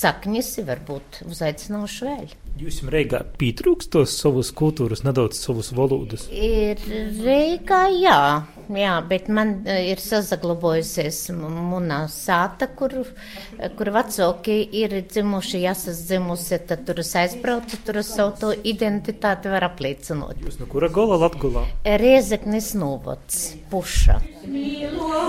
saknis, 0.00 0.50
varbūt 0.66 1.22
uzaicināšu 1.28 2.10
vēl. 2.10 2.34
Jūs 2.58 2.80
Reigā 2.90 3.20
pietrūkst 3.38 3.92
tos 3.94 4.16
savus 4.18 4.48
kultūras, 4.56 5.04
nedaudz 5.06 5.38
savus 5.38 5.68
valodas? 5.76 6.24
Ir 6.34 6.80
Reigā, 7.22 7.84
jā, 7.94 8.16
jā, 8.74 8.94
bet 9.06 9.28
man 9.30 9.52
e, 9.62 9.76
ir 9.92 10.02
sazaglabājusies 10.02 11.20
munā 11.38 12.00
sāta, 12.10 12.66
kur, 12.80 12.96
kur 13.78 13.92
vecāki 13.94 14.58
ir 14.80 14.96
dzimuši, 15.06 15.62
ja 15.62 15.76
esas 15.76 16.02
dzimusi, 16.08 16.58
tad 16.66 16.82
tur 16.88 17.04
es 17.04 17.14
aizbraucu, 17.22 17.78
tur 17.86 18.02
es 18.02 18.10
savu 18.16 18.34
to 18.42 18.52
identitāti 18.66 19.54
var 19.54 19.68
apliecinot. 19.70 20.42
Jūs 20.42 20.58
no 20.58 20.66
kura 20.72 20.90
gola 20.90 21.20
Latgulā? 21.22 21.62
Riezeknis 22.02 22.72
novots, 22.78 23.52
puša. 23.70 24.18
Mīlo, 24.50 25.28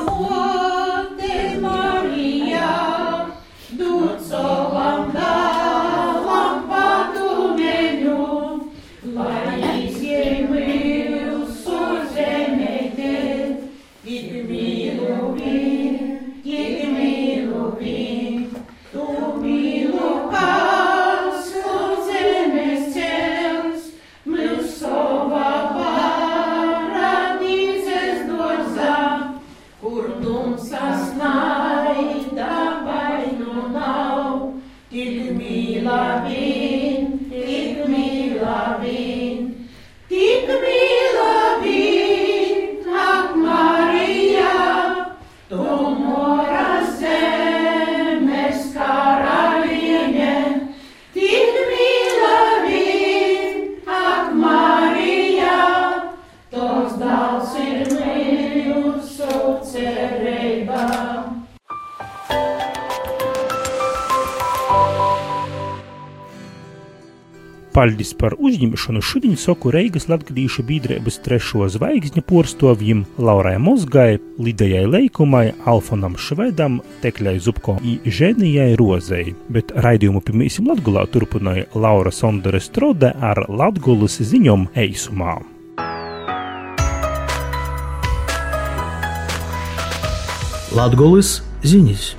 Paļdis 67.79 68.09
par 68.19 68.33
uzņemšanu 68.43 68.99
šodien 68.99 69.37
soku 69.39 69.69
Reigas 69.71 70.09
latgadīšu 70.11 70.65
bīdrēbas 70.67 71.21
trešo 71.23 71.63
zvaigzņu 71.71 72.25
porstovjim 72.27 73.05
Laurai 73.15 73.53
Mozgai, 73.63 74.17
Lidejai 74.35 74.81
Leikumai, 74.83 75.53
Alfonam 75.63 76.17
Švedam, 76.19 76.81
Tekļai 76.99 77.37
Zubko 77.39 77.77
i 77.79 77.95
Ženijai 78.03 78.75
Rozei, 78.75 79.31
bet 79.47 79.71
raidījumu 79.71 80.19
pirmīsim 80.27 80.67
Latgulā 80.67 81.07
turpināja 81.07 81.69
Laura 81.71 82.11
Sondere 82.11 82.59
Strode 82.59 83.13
ar 83.15 83.45
Latgulas 83.47 84.19
ziņom 84.27 84.67
eisumā. 84.75 85.39
Latgulas 90.75 91.37
ziņas! 91.63 92.18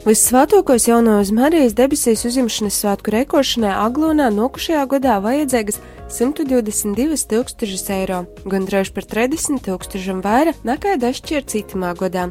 Vissvētākos 0.00 0.86
jaunās 0.88 1.28
Marijas 1.36 1.74
debesīs 1.76 2.22
uzņemšanas 2.24 2.76
svētku 2.80 3.12
rekoršanai 3.12 3.74
Aglonā 3.82 4.30
nokušajā 4.32 4.86
gadā 4.94 5.18
vajadzīgas 5.20 5.76
122 6.08 7.18
tūkstošus 7.28 7.84
eiro, 7.98 8.22
gandrīz 8.48 8.88
par 8.96 9.04
30 9.10 9.60
tūkstošiem 9.66 10.22
vairāk 10.24 10.64
nekā 10.64 10.96
dažšķier 11.04 11.44
citamā 11.52 11.92
gadā. 12.00 12.30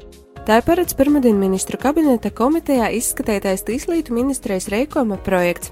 Tā 0.50 0.58
ir 0.58 0.66
paredz 0.66 0.98
pirmdien 0.98 1.38
ministru 1.38 1.78
kabineta 1.78 2.34
komitejā 2.34 2.90
izskatītais 2.98 3.62
Tīslītu 3.68 4.18
ministrijas 4.18 4.72
reikoma 4.74 5.22
projekts. 5.22 5.70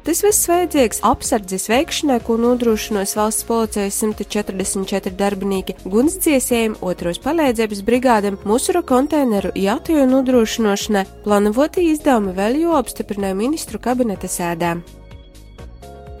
Tas 0.00 0.22
viss 0.24 0.48
vajadzīgs 0.48 1.02
apsardzes 1.04 1.68
veikšanai, 1.68 2.16
ko 2.24 2.38
nodrošinos 2.40 3.12
valsts 3.18 3.44
policijas 3.44 3.98
144 4.00 5.12
darbinieki, 5.18 5.76
gunsdziesējiem, 5.92 6.78
otros 6.80 7.20
palīdzības 7.20 7.82
brigādēm, 7.84 8.38
musura 8.48 8.80
konteineru 8.80 9.52
jātoju 9.60 10.06
nodrošinošanai, 10.08 11.04
plānotī 11.26 11.90
izdevumi 11.92 12.32
vēl 12.38 12.62
jau 12.64 12.78
apstiprināja 12.80 13.36
ministru 13.36 13.82
kabineta 13.82 14.30
sēdē. 14.30 14.78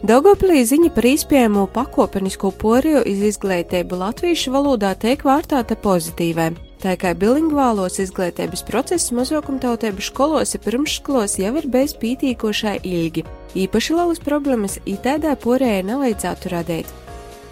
Daugopilī 0.04 0.62
ziņa 0.64 0.94
par 0.96 1.08
īspējamo 1.10 1.66
pakopenisko 1.74 2.52
poriju 2.60 3.02
iz 3.08 3.24
izglītību 3.34 3.98
latviešu 4.00 4.52
valodā 4.54 4.94
tiek 4.96 5.24
vērtēta 5.24 5.76
pozitīvai. 5.80 6.52
Tā 6.80 6.94
kā 6.96 7.10
bilingvālos 7.12 7.98
izglītības 8.00 8.62
process 8.64 9.10
mazākumtautību 9.12 10.00
skolos 10.00 10.54
un 10.56 10.62
pirmsskolos 10.64 11.34
jau 11.36 11.52
ir 11.60 11.66
bijis 11.68 11.92
pītīkošai 12.00 12.78
ilgi. 12.88 13.26
Īpaši 13.52 13.96
lielas 13.98 14.22
problēmas 14.24 14.78
itēdā 14.88 15.34
porējai 15.42 15.82
nevajadzētu 15.90 16.52
radīt. 16.54 16.94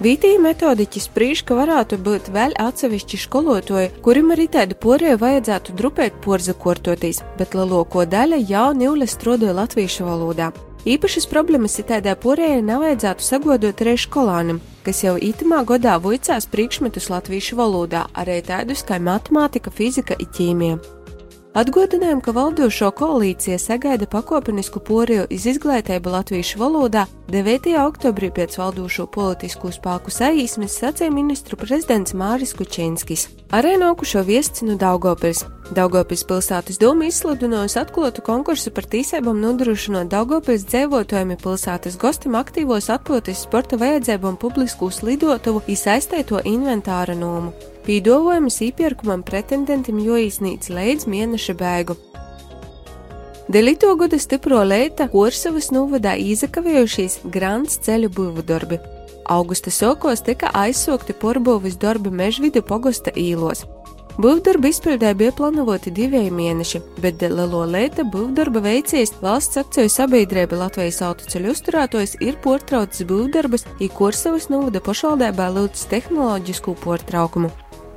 Vītīja 0.00 0.38
metodiķi 0.40 1.02
sprīž, 1.02 1.42
ka 1.44 1.58
varētu 1.58 1.98
būt 2.06 2.30
vēl 2.32 2.56
atsevišķi 2.62 3.20
skolotoji, 3.26 3.90
kuriem 4.06 4.32
arī 4.32 4.46
tādu 4.54 4.78
porēju 4.80 5.20
vajadzētu 5.20 5.76
drupēt 5.76 6.20
porzakortotīs, 6.24 7.20
bet 7.36 7.58
lielāko 7.58 8.06
daļu 8.08 8.38
jau 8.48 8.68
nīle 8.78 9.10
strodoja 9.10 9.58
latviešu 9.58 10.06
valodā. 10.08 10.52
Īpašas 10.88 11.28
problēmas 11.28 11.76
itēdā 11.82 12.14
porējai 12.16 12.62
nevajadzētu 12.64 13.26
sagodot 13.26 13.84
arī 13.84 13.98
skolānam, 13.98 14.62
kas 14.88 15.02
jau 15.04 15.18
itamā 15.20 15.60
godā 15.68 15.98
vuicās 16.00 16.46
priekšmetus 16.48 17.10
latviešu 17.12 17.58
valodā, 17.58 18.06
arī 18.16 18.38
tādus 18.40 18.80
kā 18.88 18.96
matemātika, 18.96 19.68
fizika 19.68 20.16
un 20.16 20.30
ķīmija. 20.32 20.78
Atgādinājām, 21.58 22.20
ka 22.22 22.32
valdošo 22.32 22.88
koalīcija 22.96 23.58
sagaida 23.60 24.06
pakāpenisku 24.08 24.80
poriju 24.84 25.26
iz 25.34 25.44
izglītību 25.50 26.12
latviešu 26.12 26.60
valodā 26.60 27.04
9. 27.34 27.72
oktobrī 27.82 28.30
pēc 28.32 28.56
valdošo 28.60 29.08
politisku 29.12 29.72
spēku 29.74 30.12
saīsmes 30.14 30.78
sacīja 30.80 31.12
ministru 31.12 31.58
prezidents 31.60 32.14
Māris 32.16 32.54
Kučinskis. 32.56 33.26
Arī 33.52 33.74
nākušo 33.80 34.24
viests 34.28 34.64
no 34.64 34.78
Daugopils. 34.80 35.44
Daugopils 35.68 36.22
pilsētas 36.24 36.78
doma 36.80 37.10
izsludinājusi 37.10 37.76
atklātu 37.82 38.22
konkursu 38.24 38.70
par 38.72 38.86
tīsībām 38.88 39.36
nodrošinot 39.42 40.08
Daugopils 40.08 40.64
dzīvotājiem 40.64 41.34
pilsētas 41.42 41.98
gostam 42.00 42.38
aktīvos 42.40 42.88
atpūtas 42.94 43.42
sporta 43.44 43.76
vajadzībām 43.76 44.38
publisku 44.40 44.88
slidotuvu 44.88 45.60
izsaistēto 45.68 46.40
inventāra 46.48 47.12
nomu. 47.18 47.52
Pīdolojums 47.84 48.56
īpirkumam 48.64 49.20
pretendentam 49.28 50.00
joīsnīts 50.00 50.72
līdz 50.72 51.04
mēneša 51.04 51.58
beigu. 51.60 51.98
Delito 53.52 53.92
gada 54.00 54.16
stipro 54.20 54.64
leita 54.64 55.10
Korsavas 55.12 55.68
novadā 55.72 56.16
izakavējušies 56.16 57.26
grants 57.28 57.76
ceļu 57.84 58.08
būvdarbi. 58.16 58.80
Augusta 59.28 59.68
sokos 59.68 60.24
tika 60.24 60.48
aizsokti 60.56 61.12
porbūvis 61.12 61.76
darbi 61.76 62.08
mežvidu 62.08 62.64
pogosta 62.64 63.12
īlos. 63.12 63.68
Būvdarba 64.18 64.66
izpildē 64.72 65.12
bija 65.14 65.30
plānoti 65.30 65.92
divi 65.94 66.24
mēneši, 66.34 66.80
bet 66.98 67.20
lielo 67.22 67.60
lēta 67.70 68.02
būvdarba 68.02 68.64
veicējs 68.64 69.12
valsts 69.22 69.60
akciju 69.60 69.92
sabiedrība 69.94 70.58
Latvijas 70.58 70.98
autoceļu 71.06 71.52
uzturētājs 71.54 72.16
ir 72.26 72.34
portraucis 72.42 73.06
būvdarbas, 73.06 73.62
ir 73.78 73.92
Korsavas 73.94 74.48
novada 74.50 74.82
pašvaldībā 74.82 75.46
lūdz 75.54 75.86
tehnoloģisku 75.92 76.74
portraukumu. 76.82 77.52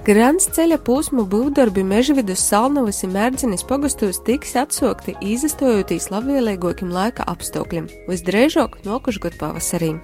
Grants 0.06 0.46
ceļa 0.54 0.78
posmu 0.86 1.26
būvdarbi 1.30 1.82
Mežvidus, 1.90 2.46
Salnavas 2.54 3.02
un 3.06 3.16
Mērdzinis 3.18 3.66
pagustos 3.66 4.22
tiks 4.26 4.54
atsokti 4.62 5.18
izastojoties 5.26 6.12
labvēlīgākiem 6.14 6.94
laika 6.94 7.26
apstākļiem, 7.34 7.90
visdrīzāk 8.10 8.84
nokušgad 8.86 9.42
pavasarī. 9.42 9.96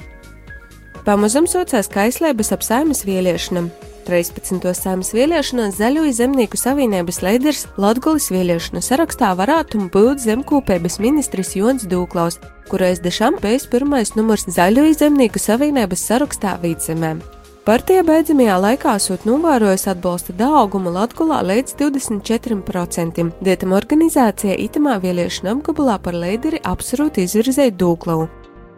Pamazam 1.06 1.45
socās 1.45 1.93
kaislības 1.93 2.53
ap 2.58 2.65
saimas 2.65 3.06
vieliešanam. 3.06 3.69
13. 4.07 4.63
saimas 4.71 5.09
vieliešanās 5.11 5.81
Zaļoja 5.81 6.13
zemnieku 6.21 6.55
savienības 6.55 7.17
līderis 7.25 7.65
Latgulis 7.75 8.29
vieliešanu 8.31 8.79
sarakstā 8.79 9.33
varētu 9.35 9.81
būt 9.91 10.23
zemkopības 10.23 10.95
ministrs 11.03 11.51
Jons 11.59 11.83
Dūklaus, 11.91 12.39
kurais 12.71 13.01
dešām 13.03 13.35
pēc 13.43 13.67
pirmais 13.73 14.13
numurs 14.15 14.47
Zaļoja 14.47 14.95
zemnieku 15.01 15.43
savienības 15.43 16.07
sarakstā 16.07 16.55
Vīdzemēm. 16.63 17.19
Partija 17.67 17.99
beidzamajā 18.07 18.55
laikā 18.63 18.95
esot 18.95 19.27
novērojusi 19.27 19.89
atbalsta 19.91 20.39
daugumu 20.39 20.93
Latgulā 20.95 21.41
līdz 21.43 21.75
24%. 21.81 23.27
Dietam 23.43 23.75
organizācija 23.75 24.55
itamā 24.69 25.01
vieliešana 25.03 25.57
apgabalā 25.57 25.99
par 25.99 26.15
līderi 26.15 26.63
absolūti 26.63 27.27
izvirzēja 27.27 27.75
Dūklavu. 27.75 28.29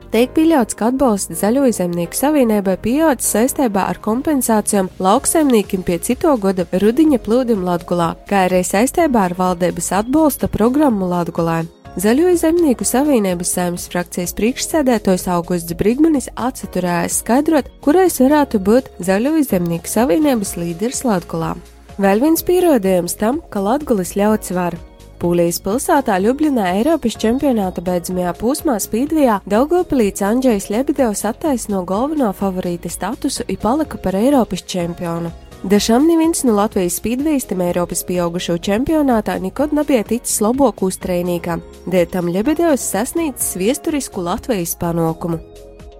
Tiek 0.10 0.32
pieļauts, 0.34 0.74
ka 0.74 0.88
atbalsts 0.90 1.38
Zaļo 1.38 1.68
zemnieku 1.70 2.18
savienībai 2.18 2.80
pieaudzis 2.82 3.30
saistībā 3.36 3.84
ar 3.92 4.00
kompensācijām 4.02 4.90
lauksaimniekiem 5.06 5.84
pie 5.86 6.00
cito 6.02 6.32
gada 6.42 6.66
rudiņa 6.82 7.20
plūdim 7.22 7.62
Latgulā, 7.68 8.16
kā 8.26 8.48
arī 8.48 8.64
saistībā 8.66 9.28
ar 9.28 9.38
valdības 9.38 9.92
atbalsta 10.00 10.50
programmu 10.50 11.12
Latgulā. 11.14 11.60
Zaļo 12.02 12.34
zemnieku 12.42 12.90
savienības 12.90 13.54
saimnes 13.54 13.86
frakcijas 13.94 14.34
priekšsēdētājs 14.42 15.30
Augusts 15.30 15.78
Brigmanis 15.78 16.32
atsaturējās 16.34 17.22
skaidrot, 17.22 17.70
kurais 17.86 18.18
varētu 18.18 18.66
būt 18.66 18.90
Zaļo 19.06 19.38
zemnieku 19.46 19.94
savienības 19.94 20.58
līderis 20.58 21.06
Latgulā. 21.06 21.54
Vēl 22.02 22.26
viens 22.26 22.42
pierādījums 22.42 23.20
tam, 23.22 23.44
ka 23.54 23.62
Latgulis 23.62 24.18
ļauts 24.18 24.58
var. 24.58 24.74
Pūlijas 25.20 25.58
pilsētā 25.60 26.16
Ljubļinā 26.24 26.70
Eiropas 26.78 27.18
čempionāta 27.20 27.82
beidzamajā 27.84 28.32
posmā 28.40 28.78
Spīdvijā 28.80 29.42
Daugopilīts 29.52 30.24
Andrzejs 30.24 30.70
Lebedevs 30.72 31.26
attaisno 31.28 31.82
galveno 31.88 32.30
favorīta 32.32 32.88
statusu 32.88 33.44
un 33.44 33.60
palika 33.60 34.00
par 34.00 34.16
Eiropas 34.16 34.64
čempionu. 34.64 35.34
Dažam 35.68 36.08
neviens 36.08 36.46
no 36.48 36.56
Latvijas 36.56 37.02
spīdveistam 37.02 37.60
Eiropas 37.68 38.06
pieaugušo 38.08 38.56
čempionātā 38.64 39.36
nekad 39.44 39.76
nebija 39.76 40.06
ticis 40.08 40.40
labāk 40.40 40.86
uztrēnīgā, 40.88 41.60
dēļ 41.84 42.12
tam 42.16 42.32
Ļebedevs 42.32 42.92
sasniedzis 42.96 43.58
viesturisku 43.60 44.24
Latvijas 44.24 44.80
panākumu. 44.80 45.44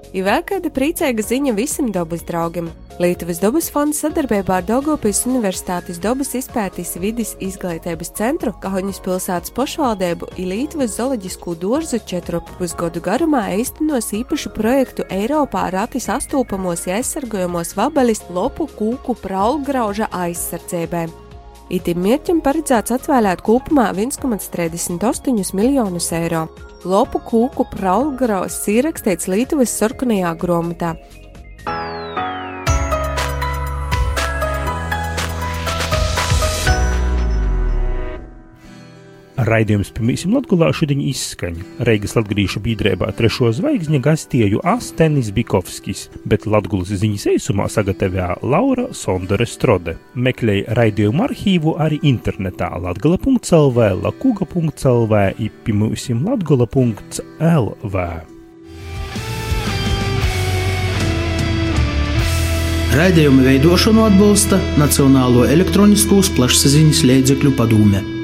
Ir 0.10 0.26
vēl 0.26 0.42
kāda 0.42 0.72
priecīga 0.74 1.22
ziņa 1.22 1.54
visam 1.54 1.92
dabas 1.94 2.24
draugam. 2.26 2.72
Lietuvas 3.00 3.38
dabas 3.40 3.70
fonds 3.72 4.00
sadarbībā 4.02 4.58
ar 4.58 4.66
Daugopils 4.68 5.22
Universitātes 5.30 6.02
dabas 6.02 6.34
izpētīs 6.36 6.96
vidas 7.00 7.36
izglītības 7.40 8.10
centru, 8.18 8.52
Kahoņas 8.60 9.00
pilsētas 9.06 9.54
pašvaldību 9.56 10.32
un 10.34 10.50
Lietuvas 10.50 10.98
zooloģisku 10.98 11.54
dārzu 11.62 12.02
četru 12.10 12.42
pusgadu 12.58 13.04
garumā 13.06 13.46
īstenos 13.56 14.10
īpašu 14.18 14.52
projektu 14.58 15.06
Eiropā 15.14 15.70
rati 15.76 16.02
sastopamos 16.04 16.88
aizsargājamos 16.90 17.76
vabalis 17.78 18.26
lopu 18.34 18.68
kūku 18.80 19.16
praulgrauža 19.22 20.10
aizsardzībai. 20.10 21.06
Itim 21.70 22.02
mērķim 22.02 22.42
paredzēts 22.42 22.98
atvēlēt 22.98 23.46
kopumā 23.46 23.92
1,38 23.94 25.54
miljonus 25.54 26.10
eiro. 26.18 26.48
Lopu 26.88 27.20
kūku 27.20 27.66
praulgraus 27.74 28.56
ir 28.72 28.86
rakstīts 28.88 29.28
Lietuvas 29.28 29.74
sarkanajā 29.82 30.30
grāmatā. 30.40 30.94
Raidījums 39.40 39.94
pirmīsim 39.96 40.34
Latgulā 40.36 40.68
šodien 40.76 41.00
izskaņa. 41.00 41.64
Reigas 41.88 42.18
latgrīšu 42.18 42.60
biedrībā 42.64 43.08
trešo 43.16 43.54
zvaigzņa 43.56 44.02
gastieju 44.04 44.60
Astenis 44.68 45.30
Bikovskis, 45.36 46.10
bet 46.28 46.48
Latgulas 46.50 46.92
ziņas 46.92 47.28
eisumā 47.36 47.70
sagatavā 47.72 48.34
Laura 48.44 48.90
Sondere 48.92 49.48
Strode. 49.48 49.96
Meklēja 50.20 50.76
raidījumu 50.76 51.24
arhīvu 51.30 51.78
arī 51.80 52.02
internetā 52.12 52.74
latgala.lv, 52.84 53.88
lakuga.lv, 54.04 55.24
ipimūsim 55.48 56.28
latgala.lv. 56.28 58.06
Raidījuma 63.00 63.44
veidošanu 63.46 64.08
atbalsta 64.10 64.60
Nacionālo 64.82 65.48
elektroniskos 65.48 66.34
plašsaziņas 66.36 67.06
līdzekļu 67.08 67.56
padome. 67.56 68.19